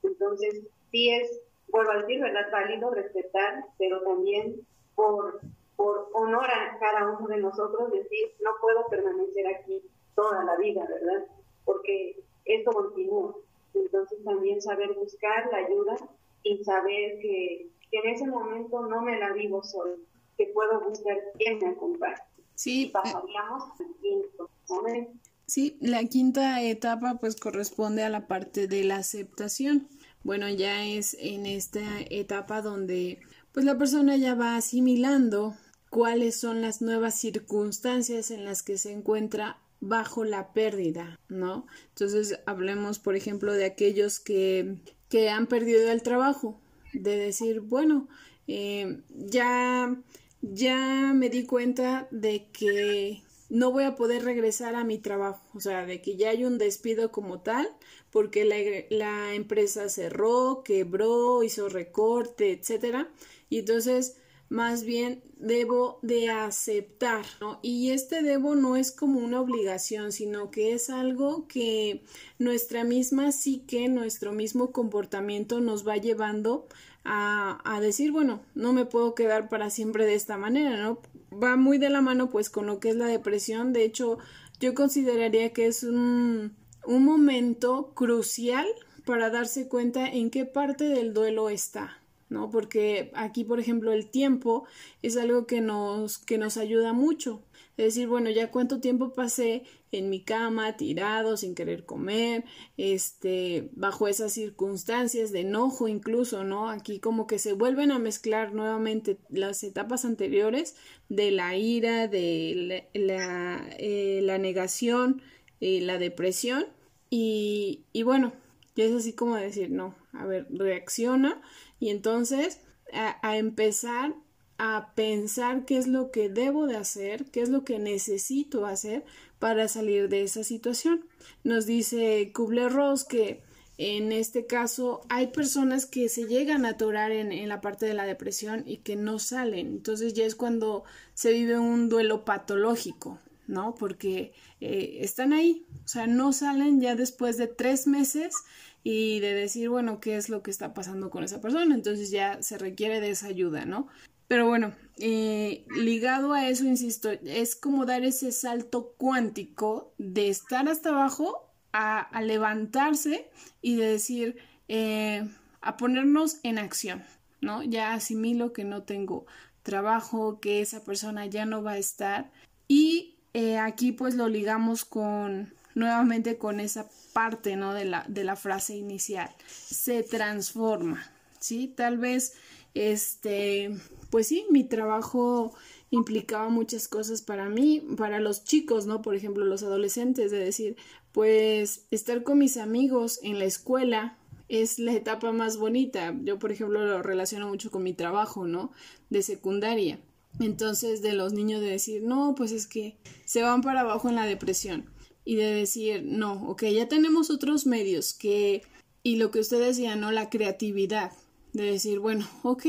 Entonces, 0.04 0.60
sí 0.92 1.10
es, 1.10 1.40
vuelvo 1.66 1.90
a 1.90 1.98
decir, 2.02 2.20
¿verdad? 2.20 2.48
Válido 2.52 2.90
respetar, 2.90 3.64
pero 3.76 4.00
también 4.02 4.64
por, 5.00 5.40
por 5.76 6.10
honor 6.12 6.44
a 6.44 6.78
cada 6.78 7.10
uno 7.10 7.26
de 7.26 7.38
nosotros, 7.38 7.90
decir, 7.90 8.32
no 8.44 8.50
puedo 8.60 8.86
permanecer 8.90 9.46
aquí 9.46 9.82
toda 10.14 10.44
la 10.44 10.56
vida, 10.56 10.86
¿verdad? 10.86 11.24
Porque 11.64 12.22
esto 12.44 12.70
continúa. 12.70 13.34
Entonces 13.72 14.22
también 14.24 14.60
saber 14.60 14.92
buscar 14.92 15.48
la 15.50 15.58
ayuda 15.58 15.96
y 16.42 16.62
saber 16.64 17.18
que, 17.20 17.70
en 17.92 18.08
ese 18.08 18.26
momento 18.26 18.86
no 18.86 19.02
me 19.02 19.18
la 19.18 19.32
vivo 19.32 19.64
solo, 19.64 19.96
que 20.36 20.46
puedo 20.54 20.80
buscar 20.80 21.16
quien 21.38 21.58
me 21.58 21.68
acompañe. 21.70 22.16
Sí, 22.54 22.90
pasaríamos 22.92 23.64
al 23.80 23.94
quinto 24.00 24.50
momento. 24.68 25.12
Sí, 25.46 25.76
la 25.80 26.04
quinta 26.04 26.62
etapa 26.62 27.16
pues 27.18 27.40
corresponde 27.40 28.04
a 28.04 28.10
la 28.10 28.28
parte 28.28 28.68
de 28.68 28.84
la 28.84 28.96
aceptación. 28.96 29.88
Bueno, 30.22 30.48
ya 30.50 30.84
es 30.84 31.16
en 31.18 31.46
esta 31.46 31.80
etapa 32.10 32.60
donde 32.62 33.18
pues 33.52 33.64
la 33.66 33.78
persona 33.78 34.16
ya 34.16 34.34
va 34.34 34.56
asimilando 34.56 35.56
cuáles 35.90 36.36
son 36.36 36.62
las 36.62 36.80
nuevas 36.80 37.18
circunstancias 37.18 38.30
en 38.30 38.44
las 38.44 38.62
que 38.62 38.78
se 38.78 38.92
encuentra 38.92 39.58
bajo 39.80 40.24
la 40.24 40.52
pérdida, 40.52 41.18
¿no? 41.28 41.66
Entonces 41.88 42.38
hablemos, 42.46 42.98
por 42.98 43.16
ejemplo, 43.16 43.52
de 43.52 43.64
aquellos 43.64 44.20
que, 44.20 44.76
que 45.08 45.30
han 45.30 45.46
perdido 45.46 45.90
el 45.90 46.02
trabajo, 46.02 46.60
de 46.92 47.16
decir, 47.16 47.60
bueno, 47.60 48.08
eh, 48.46 49.00
ya, 49.10 49.96
ya 50.42 51.12
me 51.14 51.30
di 51.30 51.44
cuenta 51.44 52.08
de 52.10 52.48
que 52.52 53.22
no 53.48 53.72
voy 53.72 53.84
a 53.84 53.96
poder 53.96 54.24
regresar 54.24 54.76
a 54.76 54.84
mi 54.84 54.98
trabajo, 54.98 55.42
o 55.54 55.60
sea, 55.60 55.86
de 55.86 56.00
que 56.00 56.16
ya 56.16 56.30
hay 56.30 56.44
un 56.44 56.58
despido 56.58 57.10
como 57.10 57.40
tal, 57.40 57.68
porque 58.10 58.44
la, 58.44 58.56
la 58.90 59.34
empresa 59.34 59.88
cerró, 59.88 60.62
quebró, 60.64 61.42
hizo 61.42 61.68
recorte, 61.68 62.52
etcétera, 62.52 63.10
y 63.50 63.58
entonces 63.58 64.16
más 64.48 64.82
bien 64.82 65.22
debo 65.36 66.00
de 66.02 66.28
aceptar, 66.28 67.24
¿no? 67.40 67.60
Y 67.62 67.90
este 67.90 68.22
debo 68.22 68.56
no 68.56 68.74
es 68.74 68.90
como 68.90 69.20
una 69.20 69.40
obligación, 69.40 70.10
sino 70.10 70.50
que 70.50 70.72
es 70.72 70.90
algo 70.90 71.46
que 71.46 72.02
nuestra 72.38 72.82
misma 72.82 73.30
psique, 73.30 73.88
nuestro 73.88 74.32
mismo 74.32 74.72
comportamiento 74.72 75.60
nos 75.60 75.86
va 75.86 75.98
llevando 75.98 76.66
a, 77.04 77.60
a 77.64 77.80
decir, 77.80 78.10
bueno, 78.10 78.40
no 78.54 78.72
me 78.72 78.86
puedo 78.86 79.14
quedar 79.14 79.48
para 79.48 79.70
siempre 79.70 80.04
de 80.04 80.14
esta 80.14 80.36
manera, 80.36 80.76
¿no? 80.76 80.98
Va 81.32 81.54
muy 81.56 81.78
de 81.78 81.90
la 81.90 82.00
mano 82.00 82.28
pues 82.28 82.50
con 82.50 82.66
lo 82.66 82.80
que 82.80 82.90
es 82.90 82.96
la 82.96 83.06
depresión, 83.06 83.72
de 83.72 83.84
hecho 83.84 84.18
yo 84.58 84.74
consideraría 84.74 85.52
que 85.52 85.66
es 85.66 85.84
un, 85.84 86.56
un 86.84 87.04
momento 87.04 87.92
crucial 87.94 88.66
para 89.04 89.30
darse 89.30 89.68
cuenta 89.68 90.06
en 90.06 90.30
qué 90.30 90.44
parte 90.44 90.84
del 90.84 91.14
duelo 91.14 91.50
está, 91.50 91.99
¿no? 92.30 92.48
Porque 92.48 93.10
aquí, 93.14 93.44
por 93.44 93.60
ejemplo, 93.60 93.92
el 93.92 94.10
tiempo 94.10 94.64
es 95.02 95.16
algo 95.16 95.46
que 95.46 95.60
nos, 95.60 96.18
que 96.18 96.38
nos 96.38 96.56
ayuda 96.56 96.92
mucho. 96.92 97.42
Es 97.76 97.94
decir, 97.94 98.08
bueno, 98.08 98.30
ya 98.30 98.50
cuánto 98.50 98.80
tiempo 98.80 99.12
pasé 99.12 99.64
en 99.92 100.10
mi 100.10 100.20
cama, 100.20 100.76
tirado, 100.76 101.36
sin 101.36 101.54
querer 101.54 101.84
comer, 101.84 102.44
este, 102.76 103.70
bajo 103.72 104.06
esas 104.06 104.32
circunstancias 104.32 105.32
de 105.32 105.40
enojo 105.40 105.88
incluso, 105.88 106.44
¿no? 106.44 106.68
Aquí 106.68 107.00
como 107.00 107.26
que 107.26 107.38
se 107.38 107.54
vuelven 107.54 107.90
a 107.90 107.98
mezclar 107.98 108.52
nuevamente 108.54 109.18
las 109.30 109.64
etapas 109.64 110.04
anteriores 110.04 110.76
de 111.08 111.30
la 111.30 111.56
ira, 111.56 112.06
de 112.06 112.86
la, 112.94 113.66
eh, 113.78 114.20
la, 114.22 114.38
negación, 114.38 115.22
eh, 115.60 115.80
la 115.80 115.98
depresión, 115.98 116.66
y, 117.08 117.86
y 117.92 118.04
bueno, 118.04 118.32
ya 118.76 118.84
es 118.84 118.92
así 118.92 119.14
como 119.14 119.36
decir, 119.36 119.70
no, 119.70 119.94
a 120.12 120.26
ver, 120.26 120.46
reacciona 120.50 121.40
y 121.80 121.88
entonces 121.88 122.60
a, 122.92 123.36
empezar 123.36 124.14
a 124.58 124.92
pensar 124.94 125.64
qué 125.64 125.78
es 125.78 125.86
lo 125.86 126.10
que 126.10 126.28
debo 126.28 126.66
de 126.66 126.76
hacer, 126.76 127.24
qué 127.30 127.40
es 127.40 127.48
lo 127.48 127.64
que 127.64 127.78
necesito 127.78 128.66
hacer 128.66 129.04
para 129.38 129.66
salir 129.68 130.08
de 130.10 130.22
esa 130.22 130.44
situación. 130.44 131.06
Nos 131.42 131.64
dice 131.64 132.30
Kubler-Ross 132.34 133.04
que 133.04 133.42
en 133.78 134.12
este 134.12 134.44
caso 134.46 135.00
hay 135.08 135.28
personas 135.28 135.86
que 135.86 136.10
se 136.10 136.26
llegan 136.26 136.66
a 136.66 136.70
atorar 136.70 137.10
en, 137.12 137.32
en, 137.32 137.48
la 137.48 137.62
parte 137.62 137.86
de 137.86 137.94
la 137.94 138.04
depresión 138.04 138.62
y 138.66 138.78
que 138.78 138.96
no 138.96 139.18
salen. 139.18 139.68
Entonces 139.68 140.12
ya 140.12 140.26
es 140.26 140.34
cuando 140.34 140.84
se 141.14 141.32
vive 141.32 141.58
un 141.58 141.88
duelo 141.88 142.26
patológico, 142.26 143.18
¿no? 143.50 143.74
Porque 143.74 144.32
eh, 144.60 144.98
están 145.00 145.32
ahí, 145.32 145.66
o 145.84 145.88
sea, 145.88 146.06
no 146.06 146.32
salen 146.32 146.80
ya 146.80 146.94
después 146.94 147.36
de 147.36 147.48
tres 147.48 147.86
meses 147.86 148.34
y 148.82 149.20
de 149.20 149.34
decir, 149.34 149.68
bueno, 149.68 150.00
qué 150.00 150.16
es 150.16 150.28
lo 150.28 150.42
que 150.42 150.50
está 150.50 150.72
pasando 150.72 151.10
con 151.10 151.24
esa 151.24 151.40
persona. 151.40 151.74
Entonces 151.74 152.10
ya 152.10 152.42
se 152.42 152.56
requiere 152.56 153.00
de 153.00 153.10
esa 153.10 153.26
ayuda, 153.26 153.66
¿no? 153.66 153.88
Pero 154.28 154.46
bueno, 154.46 154.72
eh, 154.98 155.66
ligado 155.76 156.32
a 156.32 156.48
eso, 156.48 156.64
insisto, 156.64 157.10
es 157.10 157.56
como 157.56 157.84
dar 157.84 158.04
ese 158.04 158.30
salto 158.30 158.94
cuántico 158.96 159.92
de 159.98 160.28
estar 160.28 160.68
hasta 160.68 160.90
abajo 160.90 161.50
a, 161.72 162.08
levantarse 162.22 163.28
y 163.60 163.76
de 163.76 163.86
decir, 163.86 164.36
eh, 164.68 165.28
a 165.60 165.76
ponernos 165.76 166.38
en 166.44 166.58
acción, 166.58 167.02
¿no? 167.40 167.64
Ya 167.64 167.92
asimilo 167.92 168.52
que 168.52 168.64
no 168.64 168.84
tengo 168.84 169.26
trabajo, 169.64 170.38
que 170.40 170.60
esa 170.60 170.84
persona 170.84 171.26
ya 171.26 171.44
no 171.44 171.62
va 171.62 171.72
a 171.72 171.78
estar 171.78 172.30
y 172.68 173.19
eh, 173.34 173.58
aquí 173.58 173.92
pues 173.92 174.14
lo 174.14 174.28
ligamos 174.28 174.84
con 174.84 175.52
nuevamente 175.74 176.36
con 176.36 176.60
esa 176.60 176.88
parte, 177.12 177.56
¿no? 177.56 177.74
De 177.74 177.84
la, 177.84 178.04
de 178.08 178.24
la 178.24 178.36
frase 178.36 178.76
inicial. 178.76 179.30
Se 179.46 180.02
transforma, 180.02 181.10
¿sí? 181.38 181.68
Tal 181.68 181.98
vez, 181.98 182.34
este, 182.74 183.70
pues 184.10 184.28
sí, 184.28 184.46
mi 184.50 184.64
trabajo 184.64 185.54
implicaba 185.90 186.48
muchas 186.48 186.88
cosas 186.88 187.22
para 187.22 187.48
mí, 187.48 187.84
para 187.96 188.20
los 188.20 188.44
chicos, 188.44 188.86
¿no? 188.86 189.02
Por 189.02 189.14
ejemplo, 189.14 189.44
los 189.44 189.62
adolescentes, 189.62 190.30
de 190.30 190.38
decir, 190.38 190.76
pues 191.12 191.86
estar 191.90 192.22
con 192.22 192.38
mis 192.38 192.56
amigos 192.56 193.18
en 193.22 193.38
la 193.38 193.44
escuela 193.44 194.16
es 194.48 194.78
la 194.78 194.92
etapa 194.92 195.32
más 195.32 195.56
bonita. 195.56 196.14
Yo, 196.22 196.38
por 196.38 196.52
ejemplo, 196.52 196.84
lo 196.84 197.02
relaciono 197.02 197.48
mucho 197.48 197.70
con 197.70 197.82
mi 197.82 197.92
trabajo, 197.92 198.46
¿no? 198.46 198.72
De 199.08 199.22
secundaria. 199.22 200.00
Entonces, 200.38 201.02
de 201.02 201.12
los 201.12 201.32
niños 201.32 201.60
de 201.60 201.70
decir, 201.70 202.02
no, 202.02 202.34
pues 202.36 202.52
es 202.52 202.66
que 202.66 202.96
se 203.24 203.42
van 203.42 203.60
para 203.60 203.80
abajo 203.80 204.08
en 204.08 204.14
la 204.14 204.26
depresión 204.26 204.86
y 205.24 205.36
de 205.36 205.52
decir, 205.52 206.02
no, 206.04 206.48
ok, 206.48 206.64
ya 206.66 206.88
tenemos 206.88 207.30
otros 207.30 207.66
medios 207.66 208.14
que, 208.14 208.62
y 209.02 209.16
lo 209.16 209.30
que 209.30 209.40
usted 209.40 209.60
decía, 209.60 209.96
¿no? 209.96 210.12
La 210.12 210.30
creatividad, 210.30 211.12
de 211.52 211.64
decir, 211.64 211.98
bueno, 211.98 212.26
ok, 212.42 212.64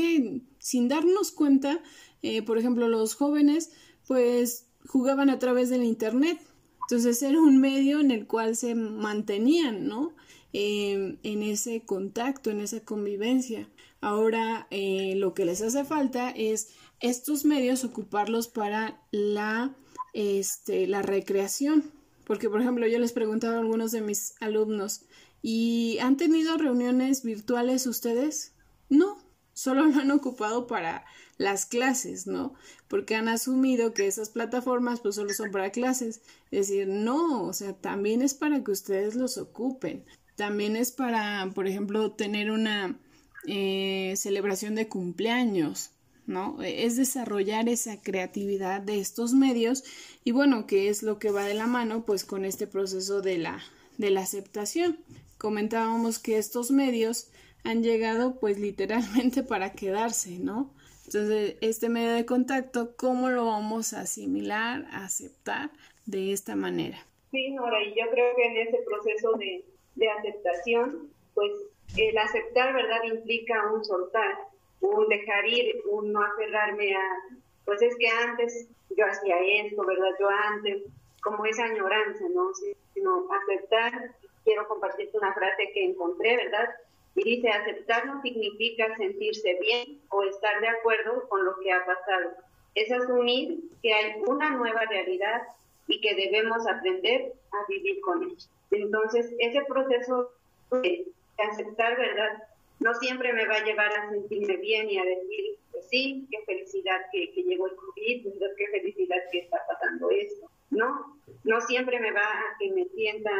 sin 0.58 0.88
darnos 0.88 1.32
cuenta, 1.32 1.80
eh, 2.22 2.42
por 2.42 2.58
ejemplo, 2.58 2.88
los 2.88 3.14
jóvenes, 3.14 3.70
pues 4.06 4.66
jugaban 4.86 5.30
a 5.30 5.38
través 5.38 5.70
del 5.70 5.84
Internet. 5.84 6.38
Entonces 6.82 7.22
era 7.22 7.40
un 7.40 7.58
medio 7.58 8.00
en 8.00 8.10
el 8.10 8.26
cual 8.26 8.56
se 8.56 8.74
mantenían, 8.74 9.86
¿no? 9.86 10.14
Em, 10.52 11.16
en 11.22 11.42
ese 11.42 11.82
contacto, 11.82 12.50
en 12.50 12.60
esa 12.60 12.80
convivencia. 12.80 13.68
Ahora 14.00 14.66
eh, 14.70 15.14
lo 15.16 15.32
que 15.32 15.44
les 15.46 15.62
hace 15.62 15.84
falta 15.84 16.30
es 16.30 16.68
estos 17.02 17.44
medios 17.44 17.84
ocuparlos 17.84 18.48
para 18.48 19.00
la, 19.10 19.74
este, 20.14 20.86
la 20.86 21.02
recreación, 21.02 21.90
porque, 22.24 22.48
por 22.48 22.60
ejemplo, 22.60 22.86
yo 22.86 22.98
les 22.98 23.12
preguntaba 23.12 23.56
a 23.56 23.60
algunos 23.60 23.92
de 23.92 24.00
mis 24.00 24.34
alumnos, 24.40 25.02
¿y 25.42 25.98
han 26.00 26.16
tenido 26.16 26.56
reuniones 26.56 27.22
virtuales 27.22 27.86
ustedes? 27.86 28.52
No, 28.88 29.18
solo 29.52 29.84
lo 29.86 30.00
han 30.00 30.10
ocupado 30.10 30.66
para 30.66 31.04
las 31.38 31.66
clases, 31.66 32.26
¿no? 32.26 32.54
Porque 32.88 33.16
han 33.16 33.28
asumido 33.28 33.92
que 33.92 34.06
esas 34.06 34.30
plataformas 34.30 35.00
pues 35.00 35.16
solo 35.16 35.32
son 35.34 35.50
para 35.50 35.70
clases. 35.70 36.22
Es 36.50 36.68
decir, 36.68 36.88
no, 36.88 37.44
o 37.44 37.52
sea, 37.52 37.74
también 37.74 38.22
es 38.22 38.34
para 38.34 38.62
que 38.62 38.70
ustedes 38.70 39.16
los 39.16 39.38
ocupen. 39.38 40.04
También 40.36 40.76
es 40.76 40.92
para, 40.92 41.50
por 41.54 41.66
ejemplo, 41.66 42.12
tener 42.12 42.50
una 42.50 42.98
eh, 43.46 44.14
celebración 44.16 44.74
de 44.74 44.88
cumpleaños, 44.88 45.90
¿no? 46.32 46.60
Es 46.62 46.96
desarrollar 46.96 47.68
esa 47.68 48.00
creatividad 48.00 48.80
de 48.80 48.98
estos 48.98 49.34
medios 49.34 49.84
y 50.24 50.32
bueno, 50.32 50.66
que 50.66 50.88
es 50.88 51.02
lo 51.02 51.18
que 51.18 51.30
va 51.30 51.44
de 51.44 51.54
la 51.54 51.66
mano 51.66 52.04
pues 52.04 52.24
con 52.24 52.44
este 52.44 52.66
proceso 52.66 53.20
de 53.20 53.38
la, 53.38 53.60
de 53.98 54.10
la 54.10 54.22
aceptación. 54.22 54.98
Comentábamos 55.38 56.18
que 56.18 56.38
estos 56.38 56.70
medios 56.70 57.30
han 57.64 57.82
llegado 57.82 58.40
pues 58.40 58.58
literalmente 58.58 59.42
para 59.44 59.72
quedarse, 59.72 60.38
¿no? 60.38 60.74
Entonces, 61.06 61.56
este 61.60 61.88
medio 61.88 62.12
de 62.12 62.24
contacto, 62.24 62.96
¿cómo 62.96 63.28
lo 63.28 63.46
vamos 63.46 63.92
a 63.92 64.00
asimilar, 64.02 64.86
a 64.92 65.04
aceptar 65.04 65.70
de 66.06 66.32
esta 66.32 66.56
manera? 66.56 67.06
Sí, 67.30 67.50
Nora, 67.50 67.82
y 67.82 67.90
yo 67.90 68.10
creo 68.10 68.34
que 68.36 68.44
en 68.44 68.56
ese 68.68 68.78
proceso 68.86 69.32
de, 69.34 69.64
de 69.96 70.08
aceptación, 70.08 71.10
pues 71.34 71.50
el 71.96 72.16
aceptar, 72.16 72.72
¿verdad?, 72.72 73.02
implica 73.04 73.72
un 73.72 73.84
soltar, 73.84 74.38
un 74.82 75.08
dejar 75.08 75.46
ir, 75.46 75.82
un 75.86 76.12
no 76.12 76.22
aferrarme 76.22 76.94
a, 76.94 77.38
pues 77.64 77.80
es 77.82 77.96
que 77.96 78.08
antes 78.08 78.68
yo 78.96 79.06
hacía 79.06 79.36
esto, 79.64 79.84
¿verdad? 79.84 80.10
Yo 80.20 80.28
antes, 80.28 80.82
como 81.22 81.46
esa 81.46 81.64
añoranza, 81.64 82.24
¿no? 82.34 82.50
Sino 82.92 83.28
aceptar, 83.32 84.10
quiero 84.44 84.66
compartirte 84.68 85.16
una 85.16 85.32
frase 85.32 85.70
que 85.72 85.84
encontré, 85.84 86.36
¿verdad? 86.36 86.68
Y 87.14 87.24
dice, 87.24 87.48
aceptar 87.48 88.06
no 88.06 88.20
significa 88.22 88.94
sentirse 88.96 89.58
bien 89.60 90.00
o 90.10 90.24
estar 90.24 90.60
de 90.60 90.68
acuerdo 90.68 91.28
con 91.28 91.44
lo 91.44 91.58
que 91.60 91.72
ha 91.72 91.84
pasado. 91.84 92.32
Es 92.74 92.90
asumir 92.90 93.60
que 93.82 93.92
hay 93.92 94.22
una 94.26 94.50
nueva 94.50 94.84
realidad 94.86 95.42
y 95.86 96.00
que 96.00 96.14
debemos 96.14 96.66
aprender 96.66 97.32
a 97.52 97.66
vivir 97.68 98.00
con 98.00 98.22
ella. 98.22 98.46
Entonces, 98.70 99.32
ese 99.38 99.62
proceso 99.64 100.30
de 100.70 101.06
aceptar, 101.38 101.98
¿verdad? 101.98 102.42
No 102.82 102.94
siempre 102.94 103.32
me 103.32 103.46
va 103.46 103.56
a 103.56 103.64
llevar 103.64 103.92
a 103.96 104.10
sentirme 104.10 104.56
bien 104.56 104.90
y 104.90 104.98
a 104.98 105.04
decir, 105.04 105.56
pues 105.70 105.88
sí, 105.88 106.26
qué 106.30 106.38
felicidad 106.44 107.00
que, 107.12 107.26
llegó 107.26 107.68
el 107.68 107.76
COVID, 107.76 108.26
qué 108.56 108.66
felicidad 108.68 109.18
que 109.30 109.38
está 109.38 109.58
pasando 109.68 110.10
esto. 110.10 110.50
No, 110.70 111.16
no 111.44 111.60
siempre 111.60 112.00
me 112.00 112.10
va 112.10 112.24
a 112.24 112.56
que 112.58 112.70
me 112.72 112.86
sienta, 112.86 113.30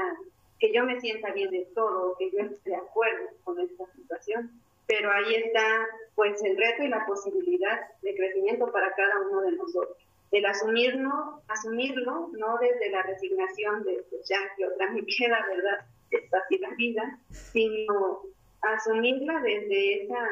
que 0.61 0.73
yo 0.73 0.85
me 0.85 1.01
sienta 1.01 1.33
bien 1.33 1.51
de 1.51 1.67
todo, 1.75 2.17
que 2.19 2.31
yo 2.31 2.39
esté 2.41 2.71
de 2.71 2.77
acuerdo 2.77 3.31
con 3.43 3.59
esta 3.59 3.85
situación. 3.95 4.51
Pero 4.87 5.11
ahí 5.11 5.35
está, 5.35 5.87
pues, 6.15 6.43
el 6.45 6.57
reto 6.57 6.85
y 6.85 6.89
la 6.89 7.05
posibilidad 7.07 7.81
de 8.03 8.15
crecimiento 8.15 8.71
para 8.71 8.95
cada 8.95 9.21
uno 9.21 9.41
de 9.41 9.53
nosotros. 9.53 9.97
El 10.31 10.47
asumirlo, 10.47 11.43
asumirlo, 11.49 12.31
no 12.33 12.59
desde 12.59 12.91
la 12.91 13.03
resignación 13.03 13.85
de, 13.85 14.05
pues 14.09 14.29
ya, 14.29 14.39
que 14.57 14.67
otra 14.67 14.91
me 14.93 15.05
queda, 15.05 15.45
¿verdad? 15.49 15.85
Esta 16.11 16.39
así 16.39 16.59
la 16.59 16.71
vida, 16.75 17.19
sino 17.31 18.23
asumirla 18.63 19.41
desde 19.41 20.05
esa 20.05 20.29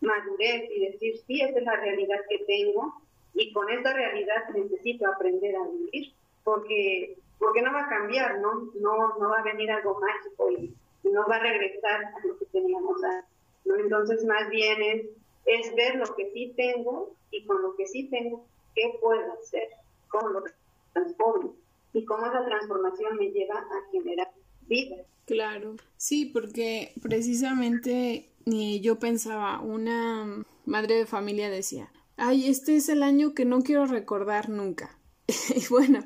madurez 0.00 0.70
y 0.70 0.86
decir, 0.86 1.16
sí, 1.26 1.40
esta 1.40 1.58
es 1.58 1.64
la 1.64 1.76
realidad 1.76 2.20
que 2.28 2.38
tengo 2.44 2.94
y 3.34 3.52
con 3.52 3.70
esta 3.70 3.92
realidad 3.92 4.48
necesito 4.54 5.08
aprender 5.08 5.56
a 5.56 5.66
vivir, 5.68 6.12
porque, 6.44 7.16
porque 7.38 7.62
no 7.62 7.72
va 7.72 7.84
a 7.84 7.88
cambiar, 7.88 8.40
¿no? 8.40 8.70
No, 8.80 9.18
no 9.18 9.30
va 9.30 9.38
a 9.38 9.42
venir 9.42 9.70
algo 9.70 10.00
mágico 10.00 10.50
y, 10.50 10.74
no 11.02 11.26
va 11.26 11.36
a 11.36 11.40
regresar 11.40 12.04
a 12.04 12.26
lo 12.26 12.38
que 12.38 12.44
teníamos 12.46 13.02
antes. 13.02 13.30
Entonces, 13.64 14.24
más 14.26 14.48
bien 14.50 14.82
es, 14.82 15.06
es 15.46 15.74
ver 15.74 15.96
lo 15.96 16.14
que 16.14 16.30
sí 16.30 16.52
tengo 16.56 17.14
y 17.30 17.44
con 17.46 17.62
lo 17.62 17.74
que 17.74 17.86
sí 17.86 18.08
tengo, 18.10 18.44
qué 18.74 18.96
puedo 19.00 19.32
hacer, 19.32 19.68
cómo 20.08 20.28
lo 20.28 20.44
transformo 20.92 21.54
y 21.92 22.04
cómo 22.04 22.26
esa 22.26 22.44
transformación 22.44 23.16
me 23.16 23.30
lleva 23.30 23.58
a 23.58 23.90
generar 23.90 24.29
Claro, 25.26 25.76
sí, 25.96 26.26
porque 26.26 26.92
precisamente 27.02 28.30
yo 28.80 28.98
pensaba, 28.98 29.60
una 29.60 30.44
madre 30.64 30.96
de 30.96 31.06
familia 31.06 31.50
decía, 31.50 31.92
ay, 32.16 32.48
este 32.48 32.76
es 32.76 32.88
el 32.88 33.02
año 33.02 33.34
que 33.34 33.44
no 33.44 33.62
quiero 33.62 33.86
recordar 33.86 34.48
nunca. 34.48 34.98
y 35.54 35.66
bueno, 35.68 36.00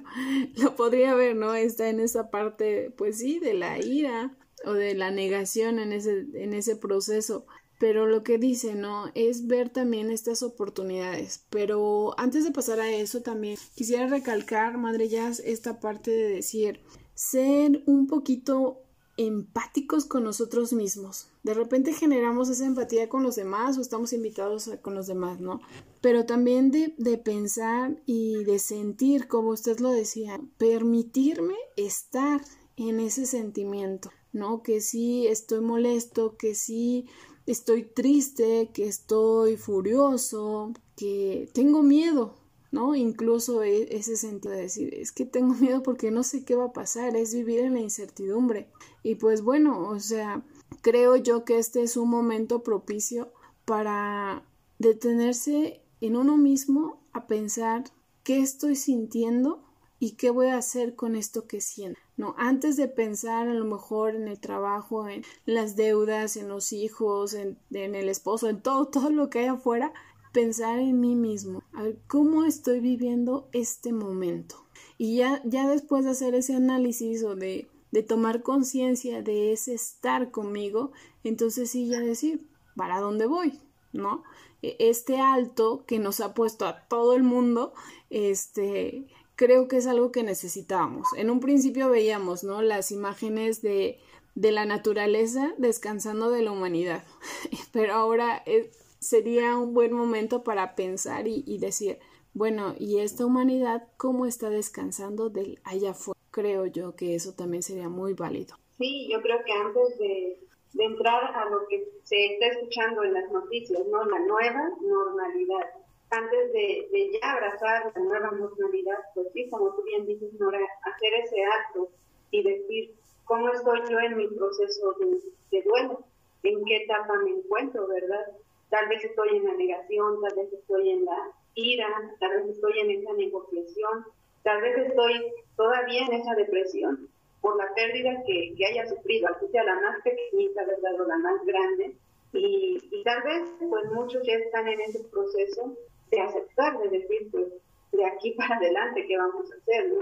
lo 0.56 0.76
podría 0.76 1.14
ver, 1.14 1.37
¿no? 1.37 1.54
Está 1.54 1.88
en 1.88 2.00
esa 2.00 2.30
parte, 2.30 2.90
pues 2.97 3.18
sí, 3.18 3.38
de 3.38 3.54
la 3.54 3.78
ira 3.78 4.37
o 4.64 4.73
de 4.73 4.94
la 4.94 5.11
negación 5.11 5.78
en 5.78 5.92
ese, 5.92 6.26
en 6.35 6.52
ese 6.54 6.76
proceso. 6.76 7.47
Pero 7.78 8.06
lo 8.06 8.23
que 8.23 8.38
dice, 8.38 8.75
¿no? 8.75 9.11
Es 9.14 9.47
ver 9.47 9.68
también 9.68 10.11
estas 10.11 10.42
oportunidades. 10.42 11.44
Pero 11.50 12.14
antes 12.18 12.44
de 12.44 12.52
pasar 12.52 12.80
a 12.80 12.90
eso 12.90 13.23
también 13.23 13.56
quisiera 13.75 14.06
recalcar, 14.06 14.78
Madre 14.78 15.09
Jazz, 15.09 15.40
esta 15.40 15.80
parte 15.80 16.11
de 16.11 16.28
decir, 16.28 16.80
ser 17.14 17.83
un 17.87 18.06
poquito 18.06 18.80
empáticos 19.16 20.06
con 20.06 20.25
nosotros 20.25 20.73
mismos. 20.73 21.28
De 21.44 21.54
repente 21.54 21.92
generamos 21.92 22.49
esa 22.49 22.66
empatía 22.66 23.09
con 23.09 23.23
los 23.23 23.37
demás 23.37 23.78
o 23.78 23.80
estamos 23.80 24.12
invitados 24.12 24.71
con 24.83 24.94
los 24.94 25.06
demás, 25.06 25.40
¿no? 25.40 25.61
Pero 26.00 26.26
también 26.26 26.71
de, 26.71 26.94
de 26.99 27.16
pensar 27.18 28.02
y 28.06 28.44
de 28.44 28.59
sentir, 28.59 29.28
como 29.28 29.50
usted 29.50 29.78
lo 29.78 29.90
decía, 29.90 30.40
permitirme 30.59 31.54
estar 31.76 32.40
en 32.76 32.99
ese 32.99 33.26
sentimiento, 33.26 34.11
¿no? 34.33 34.62
Que 34.62 34.80
sí 34.80 35.26
estoy 35.26 35.61
molesto, 35.61 36.37
que 36.37 36.54
sí 36.54 37.06
estoy 37.47 37.85
triste, 37.85 38.71
que 38.73 38.87
estoy 38.87 39.56
furioso, 39.56 40.73
que 40.97 41.49
tengo 41.52 41.83
miedo, 41.83 42.35
¿no? 42.75 42.97
Incluso 42.97 43.62
e, 43.62 43.97
ese 43.97 44.16
sentido 44.16 44.52
de 44.52 44.62
decir, 44.62 44.93
es 44.95 45.12
que 45.12 45.25
tengo 45.25 45.54
miedo 45.61 45.83
porque 45.83 46.11
no 46.11 46.25
sé 46.25 46.45
qué 46.45 46.57
va 46.57 46.66
a 46.66 46.73
pasar, 46.73 47.16
es 47.16 47.33
vivir 47.33 47.61
en 47.61 47.75
la 47.75 47.81
incertidumbre. 47.81 48.69
Y 49.02 49.14
pues 49.14 49.43
bueno, 49.43 49.88
o 49.88 50.00
sea, 50.00 50.45
creo 50.83 51.16
yo 51.16 51.45
que 51.45 51.59
este 51.59 51.83
es 51.83 51.97
un 51.97 52.11
momento 52.11 52.62
propicio 52.62 53.33
para 53.64 54.45
detenerse 54.78 55.83
en 56.00 56.16
uno 56.16 56.37
mismo 56.37 57.00
a 57.12 57.28
pensar 57.28 57.85
qué 58.25 58.40
estoy 58.40 58.75
sintiendo 58.75 59.62
y 60.00 60.16
qué 60.16 60.31
voy 60.31 60.49
a 60.49 60.59
hacer 60.59 60.97
con 60.97 61.14
esto 61.14 61.47
que 61.47 61.61
siento. 61.61 62.00
No, 62.16 62.35
antes 62.37 62.76
de 62.76 62.88
pensar 62.88 63.49
a 63.49 63.54
lo 63.54 63.64
mejor 63.64 64.16
en 64.16 64.26
el 64.26 64.40
trabajo, 64.40 65.09
en 65.09 65.25
las 65.47 65.76
deudas, 65.76 66.37
en 66.37 66.49
los 66.49 66.73
hijos, 66.73 67.35
en, 67.35 67.57
en 67.71 67.95
el 67.95 68.09
esposo, 68.09 68.49
en 68.49 68.61
todo, 68.61 68.87
todo 68.90 69.11
lo 69.11 69.31
que 69.31 69.40
hay 69.40 69.47
afuera, 69.47 69.93
pensar 70.35 70.81
en 70.81 71.00
mí 71.00 71.14
mismo, 71.14 71.62
a 71.75 71.83
ver 71.83 71.99
cómo 72.07 72.45
estoy 72.45 72.81
viviendo 72.81 73.49
este 73.52 73.93
momento. 73.93 74.64
Y 74.97 75.16
ya, 75.16 75.43
ya 75.45 75.69
después 75.69 76.04
de 76.04 76.11
hacer 76.12 76.35
ese 76.35 76.54
análisis 76.54 77.25
o 77.25 77.35
de, 77.35 77.69
de 77.90 78.02
tomar 78.02 78.43
conciencia 78.43 79.23
de 79.23 79.52
ese 79.52 79.75
estar 79.75 80.30
conmigo, 80.30 80.93
entonces 81.25 81.71
sí 81.71 81.89
ya 81.89 82.00
decir, 82.00 82.47
¿para 82.76 83.00
dónde 83.00 83.26
voy? 83.26 83.60
¿No? 83.93 84.23
E, 84.63 84.76
este 84.78 85.19
alto 85.19 85.84
que 85.87 85.99
nos 85.99 86.21
ha 86.21 86.34
puesto 86.34 86.67
a 86.67 86.87
todo 86.89 87.15
el 87.15 87.23
mundo, 87.23 87.73
este, 88.10 89.06
creo 89.37 89.69
que 89.69 89.76
es 89.76 89.87
algo 89.87 90.13
que 90.13 90.23
necesitábamos. 90.23 91.08
En 91.17 91.30
un 91.30 91.41
principio 91.41 91.91
veíamos, 91.91 92.45
¿no? 92.45 92.63
Las 92.63 92.93
imágenes 92.93 93.63
de, 93.63 93.99
de 94.34 94.52
la 94.52 94.65
naturaleza 94.65 95.54
descansando 95.58 96.30
de 96.30 96.43
la 96.43 96.52
humanidad, 96.52 97.04
pero 97.73 97.95
ahora 97.95 98.43
es, 98.47 98.69
sería 99.04 99.56
un 99.58 99.75
buen 99.75 99.93
momento 99.93 100.43
para 100.43 100.75
pensar 100.75 101.28
y, 101.28 101.58
decir, 101.58 101.99
bueno, 102.32 102.75
¿y 102.78 103.00
esta 103.00 103.26
humanidad 103.26 103.86
cómo 103.99 104.25
está 104.25 104.49
descansando 104.49 105.28
del 105.28 105.60
allá 105.64 105.90
afuera? 105.90 106.19
Creo 106.30 106.67
yo 106.67 106.97
que 106.97 107.14
eso 107.14 107.34
también 107.34 107.62
sería 107.62 107.88
muy 107.88 108.14
válido. 108.14 108.56
Sí, 108.78 109.08
yo 109.10 109.21
creo 109.21 109.45
que 109.45 109.52
antes 109.52 109.99
de, 109.99 110.40
entrar 110.76 111.23
a 111.36 111.49
lo 111.50 111.69
que 111.69 111.86
se 112.02 112.32
está 112.32 112.47
escuchando 112.47 113.04
en 113.04 113.12
las 113.12 113.30
noticias, 113.30 113.80
¿no? 113.86 114.04
La 114.06 114.19
nueva 114.21 114.71
normalidad. 114.80 115.67
Antes 116.10 116.52
de, 116.52 117.12
ya 117.12 117.32
abrazar 117.32 117.93
la 117.95 118.02
nueva 118.02 118.30
normalidad, 118.32 118.99
pues 119.14 119.28
sí, 119.34 119.49
como 119.50 119.75
tú 119.75 119.82
bien 119.84 120.06
dices, 120.06 120.32
Nora, 120.40 120.58
hacer 120.82 121.14
ese 121.23 121.45
acto 121.45 121.90
y 122.30 122.43
decir, 122.43 122.95
¿cómo 123.25 123.52
estoy 123.52 123.80
yo 123.88 124.00
en 124.00 124.17
mi 124.17 124.26
proceso 124.28 124.95
de, 124.99 125.21
de 125.52 125.62
duelo? 125.62 126.00
¿En 126.43 126.64
qué 126.64 126.76
etapa 126.78 127.14
me 127.23 127.30
encuentro, 127.30 127.86
verdad? 127.86 128.26
Tal 128.75 128.89
vez 128.89 129.04
estoy 129.04 129.37
en 129.37 129.45
la 129.45 129.54
negación, 129.54 130.21
tal 130.21 130.34
vez 130.34 130.52
estoy 130.52 130.91
en 130.91 131.04
la 131.04 131.30
ira, 131.54 131.87
tal 132.19 132.30
vez 132.30 132.56
estoy 132.56 132.80
en 132.80 132.91
esa 132.91 133.13
negociación, 133.13 134.04
tal 134.43 134.63
vez 134.63 134.76
estoy 134.78 135.32
todavía 135.56 136.04
en 136.06 136.15
esa 136.15 136.34
depresión 136.34 137.08
por 137.41 137.56
la 137.56 137.73
pérdida 137.73 138.21
que, 138.26 138.52
que 138.56 138.67
haya 138.67 138.84
sufrido, 138.89 139.28
así 139.28 139.47
sea 139.52 139.63
la 139.63 139.76
más 139.76 140.02
pequeñita, 140.02 140.65
¿verdad? 140.65 141.00
O 141.00 141.06
la 141.06 141.19
más 141.19 141.47
grande. 141.47 141.95
Y, 142.32 142.80
y, 142.91 143.04
tal 143.04 143.23
vez, 143.23 143.49
pues 143.60 143.93
muchos 143.93 144.26
ya 144.26 144.34
están 144.34 144.67
en 144.67 144.80
ese 144.80 145.04
proceso 145.04 145.76
de 146.10 146.21
aceptar, 146.21 146.76
de 146.80 146.99
decir, 146.99 147.28
pues, 147.30 147.47
de 147.93 148.04
aquí 148.04 148.32
para 148.37 148.56
adelante, 148.56 149.06
¿qué 149.06 149.17
vamos 149.17 149.52
a 149.52 149.54
hacer? 149.54 149.93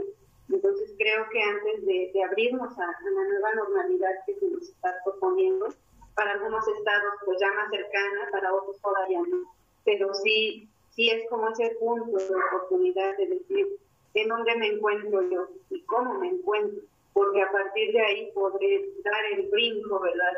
Entonces 0.48 0.94
creo 0.96 1.26
que 1.30 1.42
antes 1.42 1.84
de, 1.84 2.10
de 2.14 2.24
abrirnos 2.24 2.78
a, 2.78 2.84
a, 2.84 3.10
la 3.10 3.24
nueva 3.28 3.52
normalidad 3.54 4.12
que 4.24 4.34
se 4.34 4.46
nos 4.48 4.62
está 4.62 4.94
proponiendo, 5.04 5.68
para 6.14 6.32
algunos 6.32 6.66
estados 6.68 7.14
pues 7.24 7.38
ya 7.40 7.52
más 7.52 7.70
cercana, 7.70 8.28
para 8.30 8.54
otros 8.54 8.80
todavía 8.80 9.20
no. 9.20 9.52
Pero 9.84 10.12
sí, 10.14 10.68
sí 10.90 11.10
es 11.10 11.28
como 11.28 11.48
ese 11.48 11.76
punto 11.80 12.16
de 12.16 12.34
oportunidad 12.34 13.16
de 13.16 13.26
decir 13.26 13.66
en 14.14 14.28
dónde 14.28 14.56
me 14.56 14.66
encuentro 14.68 15.22
yo 15.30 15.48
y 15.70 15.80
cómo 15.82 16.14
me 16.14 16.28
encuentro, 16.28 16.82
porque 17.14 17.42
a 17.42 17.50
partir 17.50 17.92
de 17.92 18.00
ahí 18.00 18.30
podré 18.34 18.90
dar 19.02 19.24
el 19.36 19.48
brinco, 19.48 20.00
¿verdad? 20.00 20.34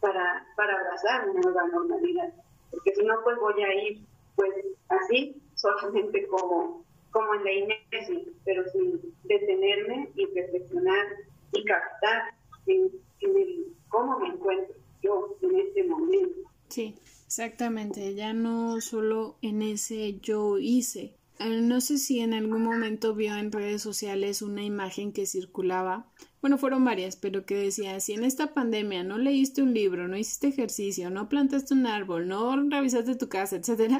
Para, 0.00 0.46
para 0.56 0.78
abrazar 0.78 1.28
una 1.28 1.40
nueva 1.40 1.66
normalidad. 1.66 2.32
Porque 2.70 2.94
si 2.94 3.04
no, 3.04 3.22
pues 3.24 3.38
voy 3.38 3.62
a 3.62 3.74
ir 3.74 4.00
pues 4.36 4.54
así, 4.88 5.36
solamente 5.56 6.26
como, 6.28 6.84
como 7.10 7.34
en 7.34 7.44
la 7.44 7.52
inercia, 7.52 8.20
pero 8.44 8.64
sin 8.70 9.14
detenerme 9.24 10.10
y 10.14 10.26
reflexionar 10.26 11.06
y 11.52 11.64
captar 11.64 12.34
en, 12.66 12.90
en 13.20 13.36
el 13.36 13.66
cómo 13.88 14.18
me 14.20 14.28
encuentro 14.28 14.77
yo 15.02 15.36
en 15.42 15.60
este 15.60 15.84
momento. 15.84 16.40
Sí, 16.68 16.94
exactamente, 17.26 18.14
ya 18.14 18.32
no 18.32 18.80
solo 18.80 19.36
en 19.42 19.62
ese 19.62 20.18
yo 20.20 20.58
hice. 20.58 21.14
Eh, 21.38 21.60
no 21.60 21.80
sé 21.80 21.98
si 21.98 22.18
en 22.20 22.34
algún 22.34 22.62
momento 22.62 23.14
vio 23.14 23.36
en 23.36 23.52
redes 23.52 23.80
sociales 23.80 24.42
una 24.42 24.64
imagen 24.64 25.12
que 25.12 25.24
circulaba, 25.24 26.10
bueno, 26.40 26.58
fueron 26.58 26.84
varias, 26.84 27.14
pero 27.16 27.46
que 27.46 27.54
decía, 27.54 27.98
si 28.00 28.12
en 28.12 28.24
esta 28.24 28.54
pandemia 28.54 29.04
no 29.04 29.18
leíste 29.18 29.62
un 29.62 29.72
libro, 29.72 30.08
no 30.08 30.16
hiciste 30.16 30.48
ejercicio, 30.48 31.10
no 31.10 31.28
plantaste 31.28 31.74
un 31.74 31.86
árbol, 31.86 32.26
no 32.26 32.56
revisaste 32.68 33.14
tu 33.14 33.28
casa, 33.28 33.56
etcétera, 33.56 33.98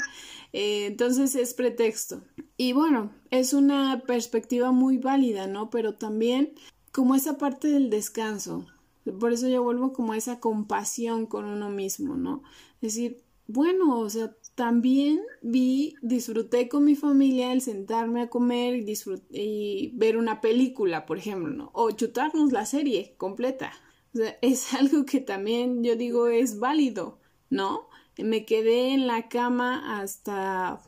eh, 0.52 0.86
entonces 0.86 1.36
es 1.36 1.54
pretexto. 1.54 2.22
Y 2.56 2.72
bueno, 2.72 3.12
es 3.30 3.52
una 3.52 4.02
perspectiva 4.04 4.72
muy 4.72 4.98
válida, 4.98 5.46
¿no? 5.46 5.70
Pero 5.70 5.94
también 5.94 6.54
como 6.90 7.14
esa 7.14 7.38
parte 7.38 7.68
del 7.68 7.90
descanso, 7.90 8.66
por 9.12 9.32
eso 9.32 9.48
yo 9.48 9.62
vuelvo 9.62 9.92
como 9.92 10.12
a 10.12 10.16
esa 10.16 10.40
compasión 10.40 11.26
con 11.26 11.44
uno 11.44 11.70
mismo, 11.70 12.16
¿no? 12.16 12.42
Es 12.80 12.94
decir, 12.94 13.22
bueno, 13.46 14.00
o 14.00 14.10
sea, 14.10 14.36
también 14.54 15.20
vi, 15.40 15.94
disfruté 16.02 16.68
con 16.68 16.84
mi 16.84 16.96
familia 16.96 17.52
el 17.52 17.62
sentarme 17.62 18.22
a 18.22 18.30
comer 18.30 18.76
y, 18.76 18.94
y 19.30 19.92
ver 19.94 20.16
una 20.16 20.40
película, 20.40 21.06
por 21.06 21.18
ejemplo, 21.18 21.50
¿no? 21.50 21.70
O 21.74 21.90
chutarnos 21.92 22.52
la 22.52 22.66
serie 22.66 23.14
completa. 23.16 23.72
O 24.14 24.18
sea, 24.18 24.36
es 24.42 24.74
algo 24.74 25.04
que 25.06 25.20
también 25.20 25.82
yo 25.82 25.96
digo 25.96 26.28
es 26.28 26.58
válido, 26.58 27.20
¿no? 27.50 27.88
Me 28.18 28.44
quedé 28.44 28.92
en 28.92 29.06
la 29.06 29.28
cama 29.28 30.00
hasta 30.00 30.82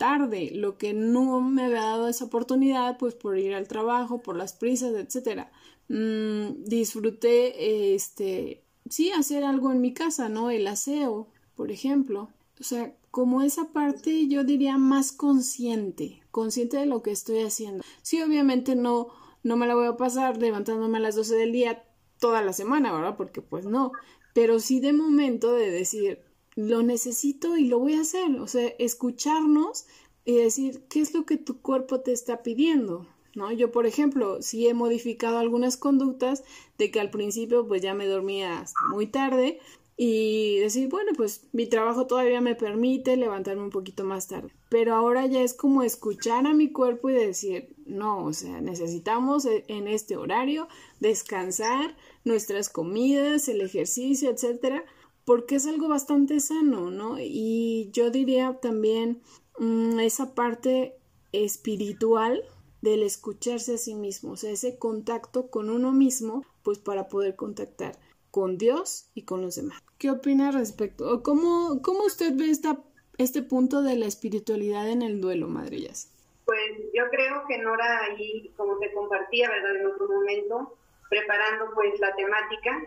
tarde, 0.00 0.52
lo 0.54 0.78
que 0.78 0.94
no 0.94 1.42
me 1.42 1.64
había 1.64 1.82
dado 1.82 2.08
esa 2.08 2.24
oportunidad, 2.24 2.96
pues 2.96 3.14
por 3.14 3.36
ir 3.38 3.54
al 3.54 3.68
trabajo, 3.68 4.22
por 4.22 4.34
las 4.34 4.54
prisas, 4.54 4.94
etcétera. 4.94 5.52
Mm, 5.90 6.62
disfruté, 6.66 7.94
este, 7.94 8.62
sí, 8.88 9.10
hacer 9.10 9.42
algo 9.42 9.72
en 9.72 9.80
mi 9.80 9.92
casa, 9.92 10.28
¿no? 10.28 10.50
El 10.50 10.68
aseo, 10.68 11.26
por 11.56 11.72
ejemplo. 11.72 12.30
O 12.60 12.62
sea, 12.62 12.94
como 13.10 13.42
esa 13.42 13.72
parte 13.72 14.28
yo 14.28 14.44
diría 14.44 14.78
más 14.78 15.10
consciente, 15.10 16.22
consciente 16.30 16.76
de 16.76 16.86
lo 16.86 17.02
que 17.02 17.10
estoy 17.10 17.40
haciendo. 17.40 17.82
Sí, 18.02 18.22
obviamente 18.22 18.76
no, 18.76 19.08
no 19.42 19.56
me 19.56 19.66
la 19.66 19.74
voy 19.74 19.88
a 19.88 19.96
pasar 19.96 20.36
levantándome 20.38 20.98
a 20.98 21.00
las 21.00 21.16
12 21.16 21.34
del 21.34 21.50
día 21.50 21.82
toda 22.20 22.40
la 22.40 22.52
semana, 22.52 22.92
¿verdad? 22.92 23.16
Porque 23.16 23.42
pues 23.42 23.66
no. 23.66 23.90
Pero 24.32 24.60
sí 24.60 24.78
de 24.78 24.92
momento 24.92 25.52
de 25.54 25.72
decir, 25.72 26.20
lo 26.54 26.84
necesito 26.84 27.56
y 27.56 27.64
lo 27.64 27.80
voy 27.80 27.94
a 27.94 28.02
hacer. 28.02 28.38
O 28.38 28.46
sea, 28.46 28.68
escucharnos 28.78 29.86
y 30.24 30.36
decir, 30.36 30.84
¿qué 30.88 31.00
es 31.00 31.14
lo 31.14 31.26
que 31.26 31.36
tu 31.36 31.60
cuerpo 31.60 32.00
te 32.00 32.12
está 32.12 32.44
pidiendo? 32.44 33.08
¿No? 33.34 33.52
Yo, 33.52 33.70
por 33.70 33.86
ejemplo, 33.86 34.42
sí 34.42 34.66
he 34.66 34.74
modificado 34.74 35.38
algunas 35.38 35.76
conductas 35.76 36.42
de 36.78 36.90
que 36.90 36.98
al 36.98 37.10
principio 37.10 37.66
pues 37.68 37.80
ya 37.80 37.94
me 37.94 38.06
dormía 38.06 38.60
hasta 38.60 38.80
muy 38.90 39.06
tarde 39.06 39.60
y 40.02 40.56
decir, 40.60 40.88
bueno, 40.88 41.12
pues 41.14 41.46
mi 41.52 41.66
trabajo 41.66 42.06
todavía 42.06 42.40
me 42.40 42.54
permite 42.54 43.18
levantarme 43.18 43.64
un 43.64 43.68
poquito 43.68 44.02
más 44.02 44.28
tarde. 44.28 44.50
Pero 44.70 44.94
ahora 44.94 45.26
ya 45.26 45.42
es 45.42 45.52
como 45.52 45.82
escuchar 45.82 46.46
a 46.46 46.54
mi 46.54 46.72
cuerpo 46.72 47.10
y 47.10 47.12
decir, 47.12 47.76
no, 47.84 48.24
o 48.24 48.32
sea, 48.32 48.62
necesitamos 48.62 49.44
e, 49.44 49.66
en 49.68 49.88
este 49.88 50.16
horario 50.16 50.68
descansar, 51.00 51.98
nuestras 52.24 52.70
comidas, 52.70 53.46
el 53.50 53.60
ejercicio, 53.60 54.30
etcétera, 54.30 54.86
porque 55.26 55.56
es 55.56 55.66
algo 55.66 55.86
bastante 55.86 56.40
sano, 56.40 56.90
¿no? 56.90 57.18
Y 57.20 57.90
yo 57.92 58.10
diría 58.10 58.58
también 58.58 59.20
mm, 59.58 60.00
esa 60.00 60.34
parte 60.34 60.96
espiritual 61.32 62.42
del 62.82 63.02
escucharse 63.02 63.74
a 63.74 63.78
sí 63.78 63.94
mismo, 63.94 64.32
o 64.32 64.36
sea, 64.36 64.50
ese 64.50 64.78
contacto 64.78 65.50
con 65.50 65.70
uno 65.70 65.92
mismo, 65.92 66.44
pues 66.62 66.78
para 66.78 67.08
poder 67.08 67.36
contactar 67.36 67.98
con 68.30 68.58
Dios 68.58 69.10
y 69.14 69.24
con 69.24 69.42
los 69.42 69.56
demás. 69.56 69.82
¿Qué 69.98 70.10
opina 70.10 70.50
respecto? 70.50 71.22
¿Cómo, 71.22 71.82
cómo 71.82 72.04
usted 72.04 72.32
ve 72.36 72.50
esta, 72.50 72.78
este 73.18 73.42
punto 73.42 73.82
de 73.82 73.96
la 73.96 74.06
espiritualidad 74.06 74.88
en 74.88 75.02
el 75.02 75.20
duelo, 75.20 75.48
Madrillas? 75.48 76.12
Pues 76.46 76.78
yo 76.94 77.04
creo 77.10 77.44
que 77.48 77.58
Nora 77.58 78.04
ahí, 78.04 78.52
como 78.56 78.78
te 78.78 78.92
compartía, 78.92 79.50
¿verdad? 79.50 79.76
En 79.76 79.86
otro 79.86 80.08
momento, 80.08 80.76
preparando 81.08 81.70
pues 81.74 81.98
la 82.00 82.14
temática, 82.16 82.86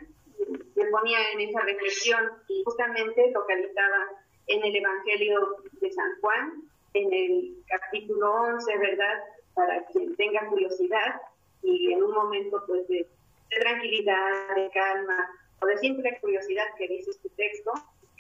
me 0.75 0.86
ponía 0.86 1.19
en 1.34 1.41
esa 1.41 1.62
reflexión 1.62 2.32
y 2.47 2.63
justamente 2.65 3.32
localizaba 3.32 4.10
en 4.47 4.63
el 4.63 4.75
Evangelio 4.75 5.58
de 5.79 5.91
San 5.91 6.19
Juan, 6.19 6.63
en 6.93 7.13
el 7.13 7.63
capítulo 7.67 8.34
11, 8.34 8.77
¿verdad? 8.77 9.23
Para 9.54 9.86
quien 9.86 10.16
tenga 10.16 10.48
curiosidad 10.48 11.22
y 11.62 11.94
en 11.94 12.04
un 12.04 12.12
momento 12.12 12.63
pues 12.68 12.88
de, 12.88 13.08
tranquilidad, 13.50 14.56
de 14.56 14.70
calma 14.72 15.30
o 15.62 15.66
de 15.66 15.78
simple 15.78 16.18
curiosidad 16.20 16.66
que 16.78 16.88
dice 16.88 17.12
este 17.12 17.30
texto, 17.30 17.72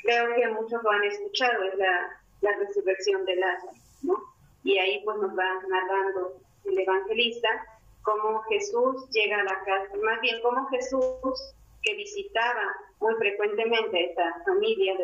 creo 0.03 0.35
que 0.35 0.47
muchos 0.49 0.81
lo 0.83 0.91
han 0.91 1.03
escuchado, 1.03 1.63
es 1.63 1.75
la, 1.75 2.21
la 2.41 2.55
resurrección 2.57 3.25
de 3.25 3.35
Lázaro, 3.37 3.71
¿no? 4.03 4.15
Y 4.63 4.77
ahí 4.77 5.01
pues 5.03 5.17
nos 5.17 5.37
va 5.37 5.61
narrando 5.67 6.37
el 6.65 6.79
evangelista 6.79 7.49
cómo 8.03 8.41
Jesús 8.43 9.09
llega 9.09 9.39
a 9.39 9.43
la 9.43 9.63
casa, 9.63 9.89
más 10.03 10.21
bien 10.21 10.39
cómo 10.41 10.67
Jesús, 10.67 11.55
que 11.81 11.95
visitaba 11.95 12.75
muy 12.99 13.13
frecuentemente 13.15 14.05
esta 14.05 14.41
familia. 14.45 14.95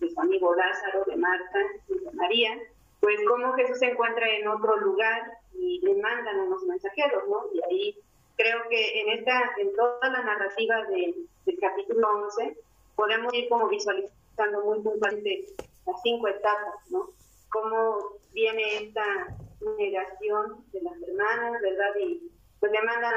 De 0.00 0.10
su 0.10 0.20
amigo 0.20 0.54
Lázaro, 0.54 1.04
de 1.04 1.16
Marta 1.16 1.58
y 1.88 1.98
de 2.04 2.10
María, 2.12 2.58
pues 3.04 3.20
cómo 3.28 3.52
Jesús 3.52 3.78
se 3.78 3.88
encuentra 3.88 4.26
en 4.30 4.48
otro 4.48 4.78
lugar 4.78 5.36
y 5.52 5.78
le 5.80 5.94
mandan 6.00 6.40
a 6.40 6.46
los 6.46 6.62
mensajeros, 6.62 7.28
¿no? 7.28 7.44
Y 7.52 7.60
ahí 7.68 7.98
creo 8.34 8.66
que 8.70 9.00
en 9.02 9.18
esta, 9.18 9.52
en 9.58 9.76
toda 9.76 10.08
la 10.08 10.22
narrativa 10.22 10.82
de, 10.86 11.14
del 11.44 11.58
capítulo 11.60 12.08
11, 12.24 12.56
podemos 12.96 13.34
ir 13.34 13.50
como 13.50 13.68
visualizando 13.68 14.64
muy 14.64 14.80
puntualmente 14.80 15.44
las 15.86 16.00
cinco 16.02 16.28
etapas, 16.28 16.76
¿no? 16.88 17.10
Cómo 17.50 17.98
viene 18.32 18.84
esta 18.84 19.04
negación 19.76 20.64
de 20.72 20.80
las 20.80 20.94
hermanas, 21.02 21.60
¿verdad? 21.60 21.94
Y 22.00 22.30
pues 22.58 22.72
le 22.72 22.82
mandan 22.84 23.14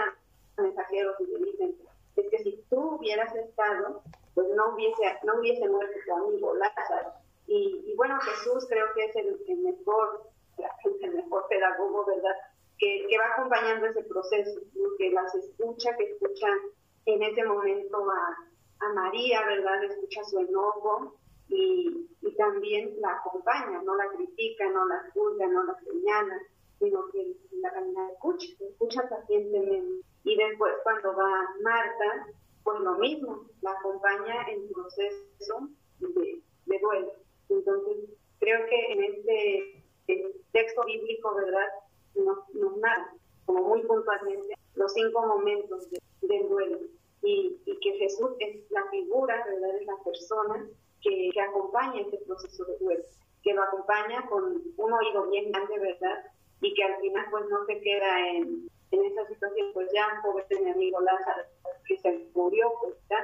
a 0.57 0.61
mensajeros 0.61 1.15
y 1.21 1.27
le 1.27 1.45
dicen, 1.45 1.75
es 2.17 2.29
que 2.29 2.39
si 2.39 2.61
tú 2.69 2.97
hubieras 2.97 3.33
estado, 3.33 4.01
pues 4.35 4.47
no 4.53 4.73
hubiese, 4.73 5.17
no 5.23 5.39
hubiese 5.39 5.69
muerto 5.69 5.97
tu 6.05 6.13
amigo 6.13 6.55
Lázaro. 6.55 7.13
Y, 7.47 7.85
y 7.87 7.95
bueno, 7.95 8.19
Jesús 8.19 8.67
creo 8.69 8.85
que 8.93 9.05
es 9.05 9.15
el, 9.15 9.59
mejor, 9.59 10.29
el 11.01 11.13
mejor 11.13 11.47
pedagogo, 11.47 12.05
¿verdad? 12.05 12.35
Que, 12.77 13.07
que, 13.09 13.17
va 13.17 13.33
acompañando 13.33 13.87
ese 13.87 14.03
proceso, 14.03 14.59
que 14.97 15.09
las 15.11 15.33
escucha, 15.33 15.95
que 15.97 16.11
escucha 16.11 16.47
en 17.05 17.23
ese 17.23 17.43
momento 17.45 18.05
a, 18.11 18.85
a 18.85 18.93
María, 18.93 19.45
¿verdad? 19.45 19.83
Escucha 19.85 20.23
su 20.25 20.39
enojo 20.39 21.15
y, 21.47 22.09
y, 22.21 22.35
también 22.35 22.99
la 22.99 23.13
acompaña, 23.13 23.81
no 23.81 23.95
la 23.95 24.09
critica, 24.09 24.69
no 24.69 24.85
la 24.85 25.09
juzga, 25.13 25.47
no 25.47 25.63
la 25.63 25.75
señala, 25.79 26.37
sino 26.79 27.07
que 27.11 27.33
la 27.61 27.71
camina 27.71 28.11
escucha, 28.11 28.47
escucha 28.59 29.07
pacientemente. 29.09 30.05
Y 30.25 30.35
después 30.35 30.73
cuando 30.83 31.15
va 31.15 31.55
Marta, 31.61 32.27
pues 32.63 32.81
lo 32.81 32.95
mismo, 32.95 33.45
la 33.61 33.71
acompaña 33.71 34.49
en 34.49 34.67
proceso 34.69 35.69
de, 35.99 36.41
de 36.65 36.79
duelo. 36.79 37.13
Entonces, 37.49 38.09
creo 38.39 38.65
que 38.67 38.91
en 38.91 39.03
este 39.03 39.83
texto 40.51 40.83
bíblico, 40.85 41.35
¿verdad?, 41.35 41.67
nos, 42.15 42.37
nos 42.53 42.77
narra 42.77 43.13
como 43.45 43.63
muy 43.63 43.81
puntualmente 43.83 44.55
los 44.75 44.93
cinco 44.93 45.25
momentos 45.25 45.89
de, 45.89 45.99
del 46.21 46.49
duelo. 46.49 46.79
Y, 47.23 47.59
y, 47.65 47.79
que 47.79 47.93
Jesús 47.93 48.31
es 48.39 48.69
la 48.71 48.85
figura, 48.89 49.43
¿verdad?, 49.45 49.75
es 49.79 49.85
la 49.85 49.97
persona 50.03 50.67
que, 51.01 51.29
que 51.33 51.41
acompaña 51.41 52.01
este 52.01 52.17
proceso 52.19 52.65
de 52.65 52.77
duelo, 52.77 53.03
que 53.43 53.53
lo 53.53 53.63
acompaña 53.63 54.25
con 54.27 54.61
un 54.77 54.93
oído 54.93 55.29
bien 55.29 55.51
grande, 55.51 55.79
¿verdad?, 55.79 56.25
y 56.61 56.73
que 56.73 56.83
al 56.83 56.99
final 57.01 57.25
pues 57.29 57.45
no 57.49 57.65
se 57.65 57.79
queda 57.81 58.29
en, 58.29 58.69
en 58.91 59.05
esa 59.05 59.27
situación, 59.27 59.71
pues 59.73 59.91
ya, 59.93 60.21
pobre 60.23 60.45
mi 60.61 60.71
amigo 60.71 60.99
Lázaro, 61.01 61.43
que 61.87 61.97
se 61.99 62.27
murió, 62.33 62.71
pues 62.81 62.95
ya 63.09 63.17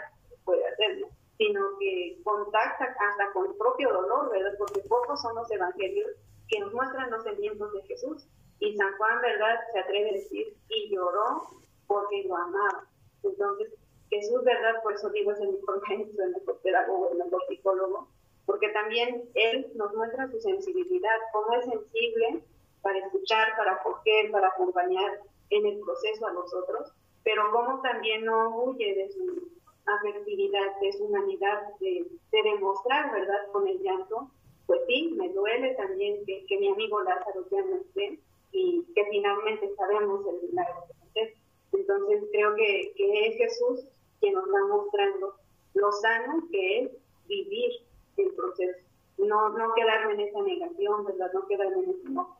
puede 0.46 0.66
hacerlo, 0.68 1.08
sino 1.38 1.78
que 1.80 2.20
contacta 2.24 2.86
hasta 2.86 3.32
con 3.34 3.48
el 3.48 3.56
propio 3.56 3.92
dolor, 3.92 4.32
¿verdad? 4.32 4.54
Porque 4.58 4.82
pocos 4.82 5.22
son 5.22 5.36
los 5.36 5.50
evangelios 5.52 6.12
que 6.48 6.60
nos 6.60 6.74
muestran 6.74 7.10
los 7.12 7.24
sentimientos 7.24 7.74
de 7.74 7.82
Jesús. 7.84 8.28
Y 8.60 8.76
San 8.78 8.96
Juan, 8.98 9.22
¿verdad?, 9.22 9.60
se 9.72 9.80
atreve 9.80 10.10
a 10.12 10.14
decir, 10.14 10.56
y 10.70 10.90
lloró 10.94 11.48
porque 11.88 12.24
lo 12.24 12.36
amaba. 12.36 12.88
Entonces, 13.24 13.74
Jesús, 14.10 14.44
¿verdad? 14.44 14.82
Por 14.84 14.94
eso 14.94 15.10
digo, 15.10 15.32
es 15.32 15.40
el 15.40 15.54
mejor 15.54 15.82
maestro, 15.88 16.24
el 16.24 16.32
mejor 16.34 16.58
pedagogo, 16.62 17.10
el 17.12 17.18
mejor 17.18 17.42
psicólogo, 17.48 18.08
porque 18.46 18.70
también 18.70 19.24
Él 19.34 19.72
nos 19.76 19.94
muestra 19.96 20.30
su 20.30 20.40
sensibilidad, 20.40 21.18
cómo 21.32 21.54
es 21.56 21.66
sensible 21.66 22.44
para 22.82 23.00
escuchar, 23.00 23.56
para 23.58 23.74
acoger, 23.74 24.32
para 24.32 24.50
acompañar 24.50 25.22
en 25.50 25.66
el 25.66 25.80
proceso 25.80 26.28
a 26.28 26.34
los 26.34 26.54
otros, 26.54 26.92
pero 27.24 27.52
como 27.52 27.82
también 27.82 28.26
no 28.26 28.56
huye 28.56 28.94
de 28.94 29.10
su 29.12 29.50
afectividad, 29.86 30.80
de 30.80 30.94
su 30.94 31.06
humanidad, 31.06 31.62
de, 31.80 32.06
demostrar, 32.32 33.12
¿verdad?, 33.12 33.52
con 33.52 33.68
el 33.68 33.80
llanto, 33.82 34.30
pues 34.66 34.82
sí, 34.88 35.14
me 35.18 35.30
duele 35.30 35.76
también 35.76 36.26
que, 36.26 36.46
que 36.46 36.58
mi 36.58 36.70
amigo 36.70 37.02
Lázaro 37.02 37.46
ya 37.52 37.62
no 37.64 37.76
esté 37.76 38.20
y 38.52 38.84
que 38.96 39.06
finalmente 39.06 39.74
sabemos 39.76 40.26
el 40.28 40.50
milagro 40.50 40.84
que 41.14 41.34
Entonces 41.74 42.24
creo 42.32 42.56
que, 42.56 42.94
que 42.96 43.28
es 43.28 43.38
Jesús 43.38 43.86
quien 44.20 44.34
nos 44.34 44.46
va 44.46 44.68
mostrando 44.68 45.36
lo 45.74 45.92
sano 45.92 46.48
que 46.52 46.80
es 46.80 46.92
vivir 47.28 47.72
el 48.18 48.32
proceso 48.32 48.84
no, 49.18 49.50
no 49.50 49.74
quedarme 49.74 50.14
en 50.14 50.20
esa 50.22 50.42
negación, 50.42 51.06
¿verdad? 51.06 51.32
No 51.34 51.48
quedarme 51.48 51.84
en 51.84 51.90
ese 51.92 52.10
no, 52.10 52.38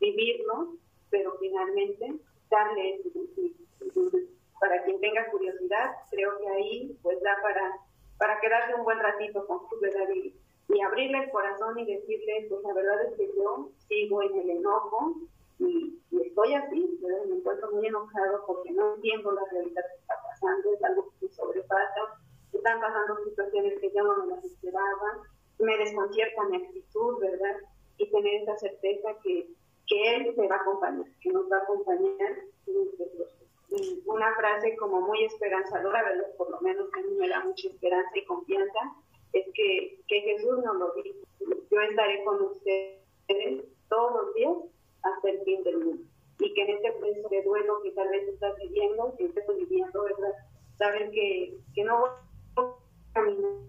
vivirlo, 0.00 0.74
pero 1.10 1.36
finalmente 1.38 2.14
darle 2.50 2.94
ese 2.94 3.10
sentido. 3.10 3.54
Entonces, 3.80 4.24
para 4.60 4.82
quien 4.84 5.00
tenga 5.00 5.30
curiosidad, 5.30 5.92
creo 6.10 6.38
que 6.38 6.48
ahí 6.48 6.98
pues 7.02 7.20
da 7.22 7.36
para, 7.42 7.72
para 8.18 8.40
quedarse 8.40 8.74
un 8.74 8.84
buen 8.84 8.98
ratito 8.98 9.46
con 9.46 9.60
su 9.68 9.80
¿verdad? 9.80 10.08
Y, 10.14 10.34
y 10.68 10.80
abrirle 10.82 11.18
el 11.24 11.30
corazón 11.30 11.78
y 11.78 11.86
decirle, 11.86 12.46
pues 12.48 12.62
la 12.62 12.74
verdad 12.74 13.04
es 13.06 13.16
que 13.16 13.30
yo 13.36 13.70
sigo 13.88 14.22
en 14.22 14.38
el 14.40 14.50
enojo 14.50 15.14
y, 15.58 15.98
y 16.10 16.26
estoy 16.26 16.54
así, 16.54 16.98
¿verdad? 17.02 17.24
me 17.26 17.36
encuentro 17.36 17.70
muy 17.72 17.86
enojado 17.86 18.44
porque 18.46 18.70
no 18.72 18.94
entiendo 18.94 19.32
la 19.32 19.44
realidad 19.50 19.82
que 19.82 20.00
está 20.00 20.14
pasando, 20.22 20.74
es 20.74 20.84
algo 20.84 21.08
que 21.08 21.26
me 21.26 21.32
sobrepasa, 21.32 22.00
están 22.52 22.80
pasando 22.80 23.24
situaciones 23.24 23.80
que 23.80 23.90
yo 23.94 24.02
no 24.02 24.26
me 24.26 24.34
las 24.34 24.44
esperaba, 24.44 25.22
me 25.58 25.76
desconcierta 25.78 26.44
mi 26.44 26.56
actitud, 26.56 27.18
¿verdad? 27.20 27.56
Y 27.96 28.10
tener 28.10 28.42
esa 28.42 28.56
certeza 28.56 29.08
que, 29.22 29.48
que 29.86 30.16
Él 30.16 30.34
me 30.36 30.48
va 30.48 30.56
a 30.56 30.60
acompañar, 30.60 31.06
que 31.20 31.30
nos 31.30 31.50
va 31.50 31.58
a 31.58 31.62
acompañar 31.62 32.32
en 32.66 32.88
este 32.88 33.06
proceso. 33.06 33.47
Una 34.06 34.34
frase 34.34 34.76
como 34.76 35.00
muy 35.02 35.24
esperanzadora, 35.24 36.02
¿verdad? 36.02 36.26
Por 36.36 36.50
lo 36.50 36.60
menos 36.60 36.88
a 36.94 37.00
mí 37.00 37.14
me 37.18 37.28
da 37.28 37.44
mucha 37.44 37.68
esperanza 37.68 38.10
y 38.14 38.24
confianza, 38.24 38.78
es 39.32 39.44
que, 39.54 40.00
que 40.08 40.20
Jesús 40.22 40.58
nos 40.64 40.76
lo 40.76 40.92
dijo. 40.94 41.18
Yo 41.70 41.80
estaré 41.80 42.24
con 42.24 42.42
ustedes 42.42 43.64
todos 43.88 44.22
los 44.22 44.34
días 44.34 44.54
hasta 45.02 45.30
el 45.30 45.40
fin 45.42 45.62
del 45.64 45.78
mundo. 45.78 46.02
Y 46.40 46.54
que 46.54 46.62
en 46.62 46.70
este 46.70 46.92
proceso 46.92 47.28
de 47.28 47.42
duelo 47.42 47.82
que 47.82 47.90
tal 47.90 48.08
vez 48.08 48.28
estás 48.28 48.56
viviendo, 48.56 49.14
que 49.18 49.26
estés 49.26 49.44
viviendo, 49.56 50.02
¿verdad? 50.02 50.34
Saber 50.78 51.10
que, 51.10 51.58
que 51.74 51.84
no 51.84 52.00
voy 52.00 52.10
a 52.56 53.12
caminar 53.12 53.68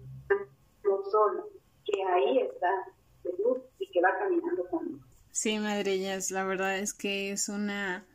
solo, 1.10 1.48
que 1.84 2.02
ahí 2.02 2.38
está 2.38 2.68
Jesús 3.22 3.58
y 3.78 3.90
que 3.90 4.00
va 4.00 4.18
caminando 4.18 4.64
conmigo. 4.68 5.04
Sí, 5.32 5.58
madrillas, 5.58 6.30
la 6.30 6.44
verdad 6.44 6.78
es 6.78 6.94
que 6.94 7.32
es 7.32 7.48
una... 7.48 8.06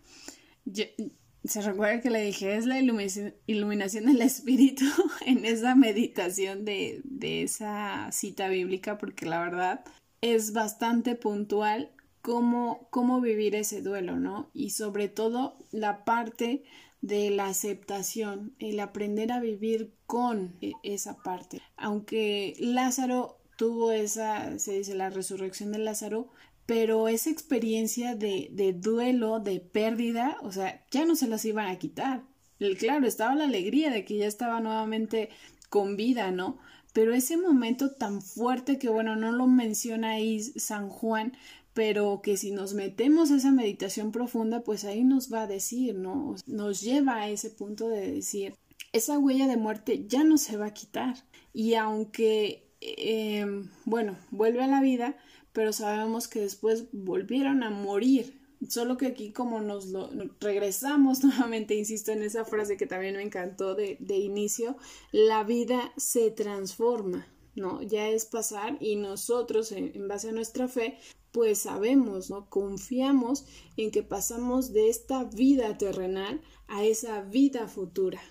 Se 1.45 1.61
recuerda 1.61 2.01
que 2.01 2.09
le 2.09 2.21
dije, 2.21 2.55
es 2.55 2.65
la 2.65 2.79
iluminación 2.79 4.05
del 4.05 4.21
espíritu 4.21 4.85
en 5.25 5.45
esa 5.45 5.75
meditación 5.75 6.65
de, 6.65 7.01
de 7.03 7.43
esa 7.43 8.09
cita 8.11 8.47
bíblica, 8.47 8.97
porque 8.97 9.25
la 9.25 9.39
verdad 9.39 9.85
es 10.21 10.53
bastante 10.53 11.15
puntual 11.15 11.91
cómo, 12.21 12.87
cómo 12.89 13.21
vivir 13.21 13.55
ese 13.55 13.83
duelo, 13.83 14.17
¿no? 14.17 14.49
Y 14.53 14.71
sobre 14.71 15.07
todo 15.07 15.57
la 15.71 16.03
parte 16.03 16.63
de 17.01 17.29
la 17.29 17.47
aceptación, 17.47 18.55
el 18.57 18.79
aprender 18.79 19.31
a 19.31 19.39
vivir 19.39 19.93
con 20.07 20.55
e, 20.61 20.71
esa 20.81 21.17
parte. 21.21 21.61
Aunque 21.77 22.55
Lázaro 22.57 23.37
tuvo 23.57 23.91
esa, 23.91 24.57
se 24.57 24.73
dice, 24.73 24.95
la 24.95 25.11
resurrección 25.11 25.71
de 25.71 25.77
Lázaro, 25.77 26.29
pero 26.65 27.07
esa 27.07 27.29
experiencia 27.29 28.15
de, 28.15 28.75
duelo, 28.77 29.39
de 29.39 29.59
pérdida, 29.59 30.37
o 30.41 30.51
sea, 30.51 30.83
ya 30.91 31.05
no 31.05 31.15
se 31.15 31.27
las 31.27 31.45
iban 31.45 31.67
a 31.67 31.77
quitar. 31.77 32.23
El, 32.59 32.77
claro, 32.77 33.05
estaba 33.05 33.35
la 33.35 33.45
alegría 33.45 33.91
de 33.91 34.05
que 34.05 34.17
ya 34.17 34.27
estaba 34.27 34.59
nuevamente 34.59 35.29
con 35.69 35.95
vida, 35.95 36.31
¿no? 36.31 36.57
Pero 36.93 37.13
ese 37.13 37.37
momento 37.37 37.91
tan 37.91 38.21
fuerte 38.21 38.79
que, 38.79 38.89
bueno, 38.89 39.15
no 39.15 39.31
lo 39.31 39.47
menciona 39.47 40.11
ahí 40.11 40.41
San 40.41 40.89
Juan, 40.89 41.33
pero 41.73 42.21
que 42.23 42.37
si 42.37 42.51
nos 42.51 42.73
metemos 42.73 43.29
a 43.29 43.35
esa 43.35 43.51
meditación 43.51 44.11
profunda, 44.11 44.61
pues 44.61 44.85
ahí 44.85 45.03
nos 45.03 45.31
va 45.31 45.41
a 45.43 45.47
decir, 45.47 45.95
¿no? 45.95 46.35
Nos 46.47 46.81
lleva 46.81 47.17
a 47.17 47.29
ese 47.29 47.49
punto 47.49 47.89
de 47.89 48.11
decir, 48.13 48.55
esa 48.93 49.19
huella 49.19 49.45
de 49.47 49.57
muerte 49.57 50.05
ya 50.07 50.23
no 50.23 50.37
se 50.37 50.55
va 50.55 50.67
a 50.67 50.73
quitar. 50.73 51.15
Y 51.53 51.73
aunque, 51.75 52.71
em, 52.79 53.69
bueno, 53.83 54.17
vuelve 54.31 54.63
a 54.63 54.67
la 54.67 54.81
vida, 54.81 55.17
pero 55.55 55.71
sabemos 55.71 56.27
que 56.27 56.41
después 56.41 56.87
volvieron 56.91 57.63
a 57.63 57.69
morir. 57.69 58.41
Solo 58.67 58.97
que 58.97 59.07
aquí 59.07 59.31
como 59.31 59.61
nos 59.61 59.85
lo 59.87 60.09
regresamos 60.41 61.23
nuevamente, 61.23 61.75
insisto 61.75 62.11
en 62.11 62.23
esa 62.23 62.43
frase 62.43 62.77
que 62.77 62.85
también 62.85 63.15
me 63.15 63.23
encantó 63.23 63.73
de, 63.73 63.97
inicio, 64.09 64.75
la 65.13 65.45
vida 65.45 65.93
se 65.95 66.29
transforma, 66.29 67.25
¿no? 67.55 67.81
Ya 67.81 68.09
es 68.09 68.25
pasar 68.25 68.77
y 68.81 68.97
nosotros, 68.97 69.71
en, 69.71 70.07
base 70.09 70.29
a 70.29 70.33
nuestra 70.33 70.67
fe, 70.67 70.97
pues 71.31 71.59
sabemos, 71.59 72.29
¿no? 72.29 72.49
Confiamos 72.49 73.45
en 73.77 73.91
que 73.91 74.03
pasamos 74.03 74.73
de 74.73 74.89
esta 74.89 75.23
vida 75.23 75.77
terrenal 75.77 76.41
a 76.67 76.83
esa 76.83 77.21
vida 77.21 77.69
futura. 77.69 78.21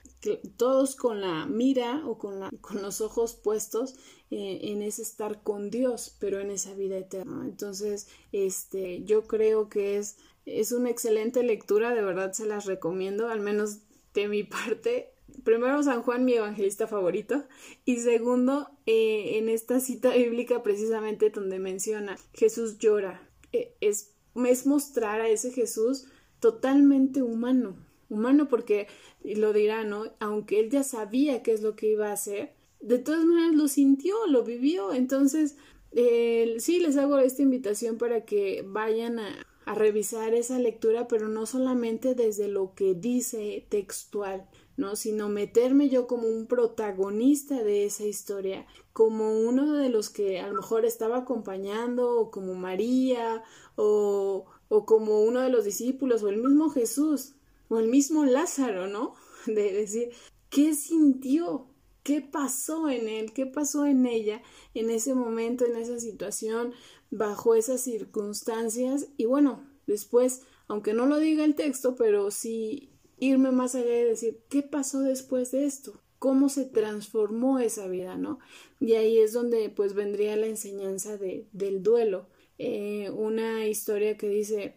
Todos 0.57 0.97
con 0.97 1.21
la 1.21 1.47
mira 1.47 2.03
o 2.07 2.19
con, 2.19 2.41
la, 2.41 2.51
con 2.61 2.83
los 2.83 3.01
ojos 3.01 3.35
puestos 3.35 3.95
eh, 4.31 4.61
en 4.63 4.83
ese 4.83 5.03
estar 5.03 5.43
con 5.43 5.71
Dios, 5.71 6.17
pero 6.19 6.41
en 6.41 6.51
esa 6.51 6.75
vida 6.75 6.99
eterna. 6.99 7.45
Entonces, 7.45 8.09
este, 8.33 9.05
yo 9.05 9.27
creo 9.27 9.69
que 9.69 9.99
es, 9.99 10.17
es 10.47 10.73
una 10.73 10.91
excelente 10.91 11.43
lectura, 11.43 11.95
de 11.95 12.03
verdad 12.03 12.33
se 12.33 12.47
las 12.47 12.65
recomiendo, 12.65 13.29
al 13.29 13.41
menos 13.41 13.81
de 14.15 14.29
mi 14.29 14.43
parte. 14.45 15.11
Primero 15.43 15.83
San 15.83 16.03
Juan, 16.03 16.25
mi 16.25 16.35
evangelista 16.35 16.87
favorito, 16.87 17.45
y 17.85 17.97
segundo, 17.99 18.69
eh, 18.87 19.39
en 19.39 19.49
esta 19.49 19.81
cita 19.81 20.15
bíblica 20.15 20.63
precisamente 20.63 21.31
donde 21.31 21.59
menciona 21.59 22.17
Jesús 22.35 22.79
llora, 22.79 23.29
eh, 23.53 23.75
es, 23.81 24.15
es 24.47 24.67
mostrar 24.67 25.21
a 25.21 25.29
ese 25.29 25.51
Jesús 25.51 26.07
totalmente 26.41 27.23
humano, 27.23 27.77
humano 28.09 28.49
porque, 28.49 28.89
lo 29.23 29.53
dirá, 29.53 29.85
¿no? 29.85 30.05
Aunque 30.21 30.61
él 30.61 30.71
ya 30.71 30.83
sabía 30.83 31.43
qué 31.43 31.53
es 31.53 31.63
lo 31.63 31.77
que 31.77 31.89
iba 31.89 32.09
a 32.09 32.13
hacer, 32.13 32.55
de 32.81 32.99
todas 32.99 33.25
maneras 33.25 33.55
lo 33.55 33.69
sintió, 33.69 34.15
lo 34.29 34.45
vivió, 34.45 34.93
entonces, 34.93 35.57
eh, 35.93 36.57
sí, 36.59 36.81
les 36.81 36.97
hago 36.97 37.19
esta 37.19 37.43
invitación 37.43 37.97
para 37.99 38.25
que 38.25 38.65
vayan 38.67 39.19
a, 39.19 39.47
a 39.67 39.75
revisar 39.75 40.35
esa 40.35 40.59
lectura, 40.59 41.09
pero 41.09 41.29
no 41.29 41.47
solamente 41.47 42.15
desde 42.15 42.49
lo 42.49 42.75
que 42.75 42.95
dice 42.95 43.67
textual, 43.71 44.47
¿no? 44.77 44.97
sino 44.97 45.29
meterme 45.29 45.89
yo 45.89 46.07
como 46.07 46.29
un 46.29 46.47
protagonista 46.47 47.63
de 47.63 47.85
esa 47.85 48.05
historia, 48.05 48.67
como 48.93 49.41
uno 49.41 49.75
de 49.75 49.89
los 49.89 50.11
que 50.11 50.41
a 50.41 50.49
lo 50.49 50.55
mejor 50.55 50.85
estaba 50.85 51.19
acompañando, 51.19 52.19
o 52.19 52.31
como 52.31 52.55
María, 52.55 53.43
o, 53.77 54.45
o 54.69 54.87
como 54.87 55.23
uno 55.23 55.41
de 55.41 55.51
los 55.51 55.65
discípulos, 55.65 56.23
o 56.23 56.29
el 56.29 56.39
mismo 56.39 56.71
Jesús, 56.71 57.35
o 57.69 57.79
el 57.79 57.89
mismo 57.89 58.25
Lázaro, 58.25 58.87
¿no? 58.87 59.15
De 59.47 59.73
decir, 59.73 60.11
¿qué 60.51 60.75
sintió? 60.75 61.67
¿Qué 62.03 62.21
pasó 62.21 62.91
en 62.91 63.09
él? 63.09 63.33
¿Qué 63.33 63.47
pasó 63.47 63.87
en 63.87 64.07
ella 64.07 64.43
en 64.75 64.91
ese 64.91 65.15
momento, 65.15 65.65
en 65.65 65.77
esa 65.77 65.99
situación, 65.99 66.75
bajo 67.11 67.55
esas 67.55 67.81
circunstancias? 67.81 69.09
Y 69.17 69.25
bueno, 69.25 69.67
después, 69.87 70.43
aunque 70.69 70.93
no 70.93 71.07
lo 71.07 71.19
diga 71.19 71.45
el 71.45 71.55
texto, 71.55 71.95
pero 71.97 72.31
sí 72.31 72.91
irme 73.19 73.53
más 73.53 73.75
allá 73.75 74.01
y 74.01 74.05
decir, 74.05 74.41
¿qué 74.49 74.63
pasó 74.63 75.01
después 75.01 75.51
de 75.53 75.65
esto? 75.65 76.01
¿Cómo 76.19 76.49
se 76.49 76.65
transformó 76.65 77.59
esa 77.59 77.87
vida, 77.89 78.17
no? 78.17 78.39
Y 78.81 78.95
ahí 78.95 79.19
es 79.19 79.33
donde 79.33 79.71
pues 79.71 79.95
vendría 79.95 80.37
la 80.37 80.47
enseñanza 80.47 81.17
de, 81.17 81.47
del 81.53 81.83
duelo. 81.83 82.29
Eh, 82.59 83.11
una 83.11 83.67
historia 83.67 84.17
que 84.17 84.29
dice, 84.29 84.75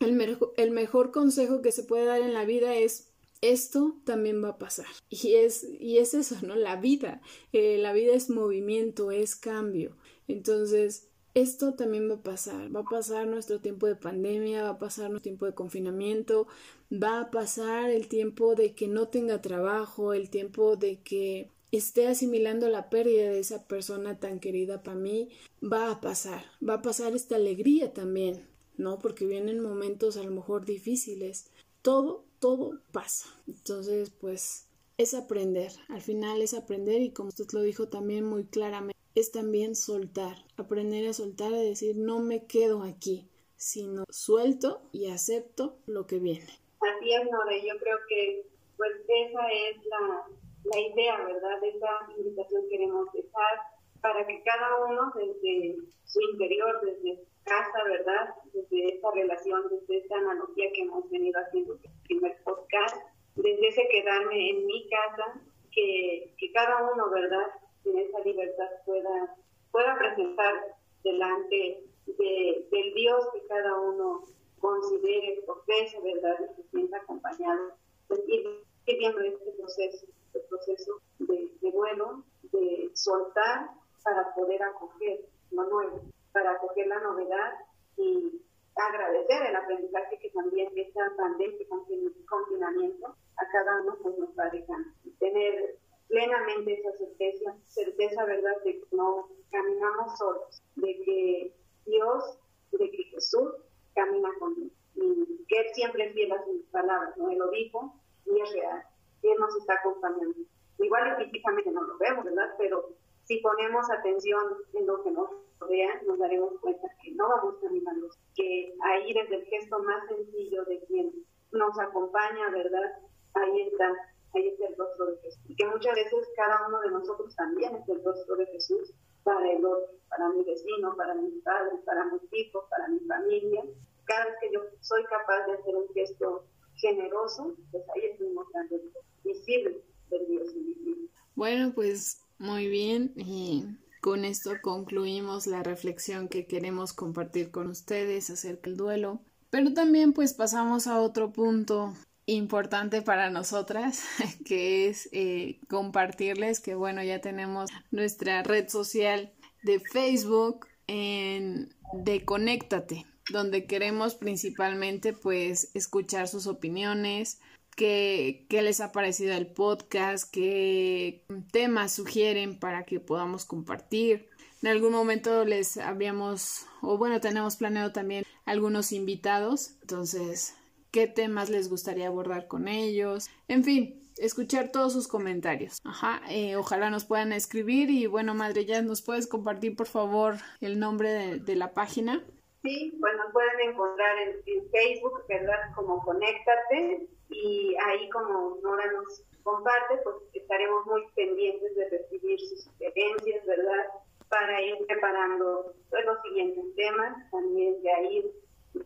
el, 0.00 0.38
el 0.56 0.70
mejor 0.70 1.12
consejo 1.12 1.62
que 1.62 1.72
se 1.72 1.84
puede 1.84 2.06
dar 2.06 2.20
en 2.20 2.34
la 2.34 2.44
vida 2.44 2.74
es 2.74 3.10
esto 3.40 3.96
también 4.04 4.42
va 4.42 4.50
a 4.50 4.58
pasar. 4.58 4.86
Y 5.08 5.34
es, 5.34 5.66
y 5.78 5.98
es 5.98 6.14
eso, 6.14 6.36
¿no? 6.42 6.56
La 6.56 6.76
vida. 6.76 7.22
Eh, 7.52 7.78
la 7.78 7.92
vida 7.92 8.14
es 8.14 8.30
movimiento, 8.30 9.10
es 9.10 9.36
cambio. 9.36 9.96
Entonces, 10.28 11.08
esto 11.34 11.74
también 11.74 12.10
va 12.10 12.16
a 12.16 12.22
pasar. 12.22 12.74
Va 12.74 12.80
a 12.80 12.84
pasar 12.84 13.26
nuestro 13.26 13.60
tiempo 13.60 13.86
de 13.86 13.96
pandemia, 13.96 14.64
va 14.64 14.70
a 14.70 14.78
pasar 14.78 15.10
nuestro 15.10 15.30
tiempo 15.30 15.46
de 15.46 15.54
confinamiento, 15.54 16.46
va 16.92 17.20
a 17.20 17.30
pasar 17.30 17.90
el 17.90 18.08
tiempo 18.08 18.54
de 18.54 18.74
que 18.74 18.88
no 18.88 19.08
tenga 19.08 19.40
trabajo, 19.40 20.12
el 20.12 20.28
tiempo 20.28 20.76
de 20.76 21.00
que 21.00 21.50
esté 21.72 22.08
asimilando 22.08 22.68
la 22.68 22.90
pérdida 22.90 23.30
de 23.30 23.38
esa 23.38 23.66
persona 23.68 24.18
tan 24.18 24.40
querida 24.40 24.82
para 24.82 24.96
mí, 24.98 25.28
va 25.62 25.90
a 25.90 26.00
pasar. 26.00 26.44
Va 26.66 26.74
a 26.74 26.82
pasar 26.82 27.14
esta 27.14 27.36
alegría 27.36 27.92
también, 27.92 28.49
¿no? 28.80 28.98
Porque 28.98 29.26
vienen 29.26 29.60
momentos 29.60 30.16
a 30.16 30.22
lo 30.22 30.30
mejor 30.30 30.64
difíciles. 30.64 31.50
Todo, 31.82 32.24
todo 32.38 32.80
pasa. 32.92 33.28
Entonces, 33.46 34.10
pues 34.10 34.66
es 34.98 35.14
aprender. 35.14 35.72
Al 35.88 36.00
final 36.00 36.42
es 36.42 36.54
aprender 36.54 37.00
y 37.00 37.10
como 37.10 37.28
usted 37.28 37.46
lo 37.52 37.62
dijo 37.62 37.88
también 37.88 38.24
muy 38.24 38.44
claramente 38.44 39.00
es 39.14 39.32
también 39.32 39.74
soltar, 39.74 40.36
aprender 40.56 41.08
a 41.08 41.12
soltar, 41.12 41.52
a 41.52 41.58
decir 41.58 41.96
no 41.96 42.20
me 42.20 42.46
quedo 42.46 42.82
aquí, 42.82 43.28
sino 43.56 44.04
suelto 44.08 44.82
y 44.92 45.08
acepto 45.08 45.76
lo 45.86 46.06
que 46.06 46.18
viene. 46.18 46.48
Así 46.80 47.12
es, 47.12 47.24
Nora, 47.30 47.56
yo 47.56 47.78
creo 47.78 47.98
que 48.08 48.46
pues 48.76 48.92
esa 49.06 49.46
es 49.48 49.84
la, 49.86 50.24
la 50.64 50.80
idea, 50.80 51.24
¿verdad? 51.24 51.62
Esa 51.64 52.12
invitación 52.16 52.62
queremos 52.70 53.12
dejar 53.12 53.58
para 54.00 54.26
que 54.26 54.42
cada 54.42 54.84
uno 54.86 55.12
desde 55.14 55.76
su 56.04 56.20
interior, 56.32 56.80
desde 56.82 57.24
casa, 57.44 57.84
¿verdad? 57.84 58.34
Desde 58.52 58.94
esta 58.94 59.10
relación, 59.12 59.62
desde 59.70 59.98
esta 59.98 60.16
analogía 60.16 60.70
que 60.72 60.82
hemos 60.82 61.08
venido 61.10 61.40
haciendo 61.40 61.74
en 61.74 61.80
el 61.84 62.02
primer 62.04 62.36
podcast, 62.44 62.96
desde 63.36 63.68
ese 63.68 63.88
quedarme 63.88 64.50
en 64.50 64.66
mi 64.66 64.88
casa, 64.88 65.40
que, 65.72 66.34
que 66.36 66.52
cada 66.52 66.92
uno, 66.92 67.10
¿verdad? 67.10 67.46
en 67.84 67.98
esa 67.98 68.20
libertad 68.20 68.68
pueda, 68.84 69.36
pueda 69.70 69.98
presentar 69.98 70.54
delante 71.02 71.84
de, 72.06 72.68
del 72.70 72.94
Dios 72.94 73.24
que 73.32 73.46
cada 73.46 73.78
uno 73.80 74.24
considere, 74.58 75.42
profese, 75.46 75.98
¿verdad? 76.00 76.36
Y 76.40 76.62
se 76.62 76.68
sienta 76.68 76.98
acompañado. 76.98 77.74
Pues, 78.08 78.20
ir 78.28 78.44
viviendo 78.86 79.20
este 79.20 79.52
proceso, 79.52 80.06
este 80.26 80.40
proceso 80.48 81.00
de, 81.20 81.50
de 81.60 81.70
vuelo, 81.70 82.24
de 82.52 82.90
soltar 82.94 83.70
para 84.02 84.34
poder 84.34 84.62
acoger 84.62 85.20
lo 85.50 85.64
nuevo, 85.64 86.00
para 86.32 86.52
acoger 86.52 86.86
la 86.86 87.00
novedad 87.00 87.54
y 87.96 88.40
agradecer 88.74 89.46
el 89.46 89.56
aprendizaje 89.56 90.18
que 90.18 90.30
también 90.30 90.70
esta 90.76 91.12
pandemia, 91.16 91.56
este 91.58 92.24
confinamiento, 92.26 93.14
a 93.36 93.48
cada 93.52 93.82
uno 93.82 93.96
pues, 94.02 94.18
nos 94.18 94.30
va 94.38 94.48
dejando. 94.50 94.90
Tener 95.18 95.76
plenamente 96.08 96.74
esa 96.74 96.92
certeza, 96.96 97.56
certeza, 97.66 98.24
¿verdad?, 98.24 98.56
de 98.64 98.80
que 98.80 98.86
no 98.92 99.28
caminamos 99.50 100.18
solos, 100.18 100.62
de 100.76 101.02
que 101.04 101.54
Dios, 101.86 102.38
de 102.72 102.90
que 102.90 103.04
Jesús 103.04 103.52
camina 103.94 104.30
conmigo. 104.38 104.74
Y 104.94 105.46
que 105.46 105.58
Él 105.60 105.66
siempre 105.74 106.06
es 106.06 106.14
fiel 106.14 106.32
a 106.32 106.44
sus 106.44 106.62
palabras, 106.70 107.16
¿no? 107.16 107.30
Él 107.30 107.38
lo 107.38 107.50
dijo 107.50 107.94
y 108.26 108.40
es 108.40 108.52
real. 108.52 108.82
Él 109.22 109.36
nos 109.38 109.56
está 109.56 109.74
acompañando. 109.74 110.36
Igual 110.78 111.16
físicamente 111.16 111.70
no 111.70 111.82
lo 111.82 111.98
vemos, 111.98 112.24
¿verdad? 112.24 112.54
Pero 112.58 112.88
si 113.30 113.38
ponemos 113.38 113.88
atención 113.88 114.42
en 114.72 114.88
lo 114.88 115.04
que 115.04 115.12
nos 115.12 115.30
rodea, 115.60 116.02
nos 116.04 116.18
daremos 116.18 116.58
cuenta 116.60 116.88
que 117.00 117.12
no 117.12 117.28
vamos 117.28 117.54
caminando, 117.62 118.08
que 118.34 118.74
ahí 118.82 119.14
desde 119.14 119.36
el 119.36 119.44
gesto 119.44 119.78
más 119.84 120.02
sencillo 120.08 120.64
de 120.64 120.80
quien 120.86 121.12
nos 121.52 121.78
acompaña, 121.78 122.50
¿verdad? 122.50 122.90
Ahí 123.34 123.68
está 123.68 123.86
ahí 124.34 124.48
está 124.48 124.66
el 124.66 124.76
rostro 124.76 125.06
de 125.06 125.18
Jesús. 125.18 125.42
Y 125.46 125.54
que 125.54 125.64
muchas 125.64 125.94
veces 125.94 126.28
cada 126.34 126.66
uno 126.66 126.80
de 126.80 126.90
nosotros 126.90 127.36
también 127.36 127.72
es 127.76 127.88
el 127.88 128.02
rostro 128.02 128.34
de 128.34 128.46
Jesús 128.46 128.92
para 129.22 129.48
el 129.48 129.64
otro, 129.64 129.94
para 130.08 130.28
mi 130.30 130.42
vecino, 130.42 130.96
para 130.96 131.14
mis 131.14 131.40
padres, 131.44 131.78
para 131.86 132.06
mis 132.06 132.22
hijos, 132.32 132.64
para 132.68 132.88
mi 132.88 132.98
familia. 133.06 133.62
Cada 134.06 134.24
vez 134.24 134.34
que 134.40 134.50
yo 134.52 134.60
soy 134.80 135.04
capaz 135.04 135.46
de 135.46 135.52
hacer 135.52 135.76
un 135.76 135.88
gesto 135.94 136.46
generoso, 136.74 137.54
pues 137.70 137.84
ahí 137.94 138.06
estuvimos 138.06 138.50
dando 138.52 138.76
visible 139.22 139.84
del 140.08 140.26
Dios 140.26 140.52
invisible. 140.52 141.08
Bueno, 141.36 141.72
pues 141.72 142.26
muy 142.40 142.68
bien 142.68 143.12
y 143.16 143.64
con 144.00 144.24
esto 144.24 144.52
concluimos 144.62 145.46
la 145.46 145.62
reflexión 145.62 146.26
que 146.26 146.46
queremos 146.46 146.94
compartir 146.94 147.50
con 147.50 147.68
ustedes 147.68 148.30
acerca 148.30 148.70
del 148.70 148.78
duelo. 148.78 149.20
Pero 149.50 149.74
también 149.74 150.12
pues 150.12 150.32
pasamos 150.32 150.86
a 150.86 151.00
otro 151.00 151.32
punto 151.32 151.94
importante 152.24 153.02
para 153.02 153.30
nosotras, 153.30 154.04
que 154.46 154.88
es 154.88 155.08
eh, 155.12 155.60
compartirles 155.68 156.60
que 156.60 156.74
bueno, 156.74 157.02
ya 157.02 157.20
tenemos 157.20 157.70
nuestra 157.90 158.42
red 158.42 158.68
social 158.68 159.32
de 159.62 159.78
Facebook 159.78 160.66
en 160.86 161.74
de 161.92 162.24
Conéctate, 162.24 163.04
donde 163.30 163.66
queremos 163.66 164.14
principalmente 164.14 165.12
pues 165.12 165.70
escuchar 165.74 166.26
sus 166.26 166.46
opiniones, 166.46 167.40
qué, 167.76 168.46
qué 168.48 168.62
les 168.62 168.80
ha 168.80 168.92
parecido 168.92 169.34
el 169.34 169.46
podcast, 169.46 170.30
qué 170.30 171.24
temas 171.50 171.92
sugieren 171.92 172.58
para 172.58 172.84
que 172.84 173.00
podamos 173.00 173.44
compartir. 173.44 174.28
En 174.62 174.68
algún 174.68 174.92
momento 174.92 175.44
les 175.44 175.78
habíamos, 175.78 176.66
o 176.82 176.98
bueno, 176.98 177.20
tenemos 177.20 177.56
planeado 177.56 177.92
también 177.92 178.24
algunos 178.44 178.92
invitados, 178.92 179.72
entonces, 179.80 180.54
¿qué 180.90 181.06
temas 181.06 181.48
les 181.48 181.70
gustaría 181.70 182.08
abordar 182.08 182.46
con 182.46 182.68
ellos? 182.68 183.30
En 183.48 183.64
fin, 183.64 184.02
escuchar 184.18 184.70
todos 184.70 184.92
sus 184.92 185.08
comentarios. 185.08 185.78
Ajá, 185.84 186.20
eh, 186.28 186.56
ojalá 186.56 186.90
nos 186.90 187.04
puedan 187.04 187.32
escribir 187.32 187.90
y 187.90 188.06
bueno, 188.06 188.34
Madre, 188.34 188.66
ya 188.66 188.82
nos 188.82 189.00
puedes 189.02 189.26
compartir 189.26 189.76
por 189.76 189.86
favor 189.86 190.36
el 190.60 190.78
nombre 190.78 191.10
de, 191.10 191.38
de 191.38 191.56
la 191.56 191.72
página. 191.72 192.22
Sí, 192.62 192.96
pues 193.00 193.16
nos 193.16 193.32
pueden 193.32 193.70
encontrar 193.70 194.18
en, 194.18 194.70
Facebook, 194.70 195.24
¿verdad? 195.28 195.58
Como 195.74 196.02
Conéctate 196.04 197.08
y 197.30 197.74
ahí 197.86 198.08
como 198.10 198.58
Nora 198.62 198.92
nos 198.92 199.22
comparte, 199.42 199.96
pues 200.04 200.16
estaremos 200.34 200.84
muy 200.86 201.06
pendientes 201.14 201.74
de 201.74 201.88
recibir 201.88 202.38
sus 202.40 202.64
sugerencias, 202.64 203.46
¿verdad? 203.46 203.86
Para 204.28 204.60
ir 204.60 204.76
preparando 204.86 205.74
pues, 205.88 206.04
los 206.04 206.20
siguientes 206.22 206.64
temas, 206.76 207.30
también 207.30 207.80
ya 207.82 208.00
ir 208.02 208.30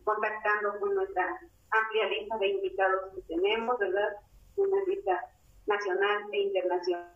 contactando 0.03 0.79
con 0.79 0.95
nuestra 0.95 1.39
amplia 1.71 2.07
lista 2.07 2.37
de 2.37 2.47
invitados 2.47 3.13
que 3.13 3.21
tenemos, 3.23 3.77
¿verdad? 3.77 4.15
Una 4.55 4.83
lista 4.85 5.19
nacional 5.67 6.23
e 6.31 6.37
internacional. 6.37 7.11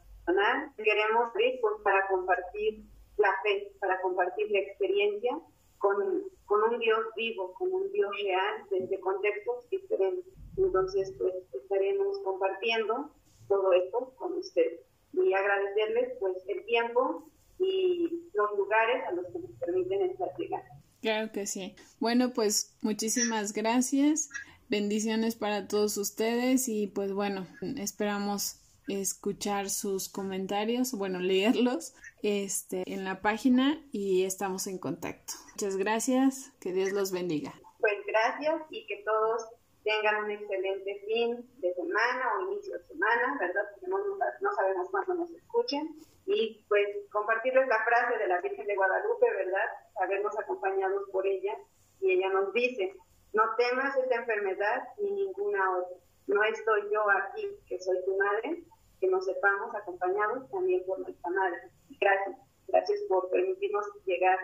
Queremos 0.78 1.34
ir 1.40 1.60
pues, 1.62 1.76
para 1.84 2.06
compartir 2.08 2.84
la 3.18 3.34
fe, 3.44 3.72
para 3.80 4.02
compartir 4.02 4.52
la 4.52 4.60
experiencia 4.60 5.40
con, 5.80 6.24
con 6.50 6.64
un 6.64 6.80
Dios 6.80 7.00
vivo, 7.16 7.54
con 7.54 7.72
un 7.72 7.92
Dios 7.92 8.12
real, 8.24 8.66
desde 8.72 9.00
contextos 9.00 9.70
diferentes. 9.70 10.34
Entonces, 10.58 11.14
pues 11.20 11.36
estaremos 11.54 12.18
compartiendo 12.24 13.12
todo 13.48 13.72
esto 13.72 14.12
con 14.18 14.34
ustedes 14.34 14.82
y 15.14 15.32
agradecerles 15.32 16.18
pues 16.20 16.38
el 16.48 16.66
tiempo 16.66 17.24
y 17.60 18.30
los 18.34 18.58
lugares 18.58 19.04
a 19.08 19.12
los 19.12 19.28
que 19.28 19.40
nos 19.40 19.52
permiten 19.60 20.02
estar 20.10 20.30
llegando. 20.40 20.70
Claro 21.02 21.32
que 21.32 21.46
sí. 21.46 21.76
Bueno, 22.00 22.34
pues 22.34 22.76
muchísimas 22.82 23.54
gracias. 23.54 24.30
Bendiciones 24.70 25.36
para 25.36 25.68
todos 25.68 25.98
ustedes 25.98 26.68
y 26.68 26.88
pues 26.88 27.14
bueno, 27.14 27.46
esperamos 27.78 28.60
escuchar 28.88 29.70
sus 29.70 30.10
comentarios, 30.10 30.94
bueno, 30.94 31.20
leerlos 31.20 31.94
este, 32.24 32.84
en 32.88 33.04
la 33.04 33.22
página 33.22 33.82
y 33.92 34.26
estamos 34.26 34.68
en 34.68 34.78
contacto. 34.78 35.34
Muchas 35.52 35.78
gracias, 35.78 36.52
que 36.60 36.72
Dios 36.72 36.92
los 36.92 37.12
bendiga. 37.12 37.54
Pues 37.80 37.96
gracias 38.06 38.62
y 38.70 38.86
que 38.88 39.04
todos 39.06 39.46
tengan 39.84 40.24
un 40.24 40.32
excelente 40.32 41.04
fin 41.08 41.50
de 41.58 41.74
semana 41.74 42.24
o 42.38 42.52
inicio 42.52 42.78
de 42.78 42.84
semana, 42.88 43.38
¿verdad? 43.40 43.64
Porque 43.72 43.88
no, 43.88 43.98
no 43.98 44.54
sabemos 44.54 44.90
cuándo 44.90 45.14
nos 45.16 45.32
escuchen. 45.32 45.96
Y 46.26 46.64
pues 46.68 46.88
compartirles 47.12 47.68
la 47.68 47.84
frase 47.84 48.18
de 48.20 48.28
la 48.28 48.40
Virgen 48.42 48.68
de 48.68 48.76
Guadalupe, 48.76 49.26
¿verdad? 49.32 49.66
Habernos 50.02 50.38
acompañados 50.38 51.10
por 51.12 51.26
ella. 51.26 51.58
Y 52.02 52.12
ella 52.12 52.30
nos 52.30 52.54
dice, 52.54 52.94
no 53.34 53.44
temas 53.58 53.96
esta 53.98 54.16
enfermedad 54.16 54.84
ni 55.00 55.12
ninguna 55.12 55.78
otra. 55.78 55.98
No 56.28 56.44
estoy 56.44 56.82
yo 56.92 57.02
aquí, 57.10 57.50
que 57.68 57.80
soy 57.80 57.98
tu 58.06 58.16
madre, 58.18 58.64
que 59.00 59.08
nos 59.08 59.26
sepamos 59.26 59.74
acompañados 59.76 60.50
también 60.50 60.84
por 60.86 61.00
nuestra 61.00 61.30
madre. 61.32 61.72
Gracias, 62.00 62.38
gracias 62.68 63.00
por 63.08 63.30
permitirnos 63.30 63.86
llegar 64.06 64.38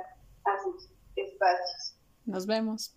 a 0.46 0.64
sus 0.64 0.90
espacios. 1.16 1.98
Nos 2.26 2.46
vemos. 2.46 2.96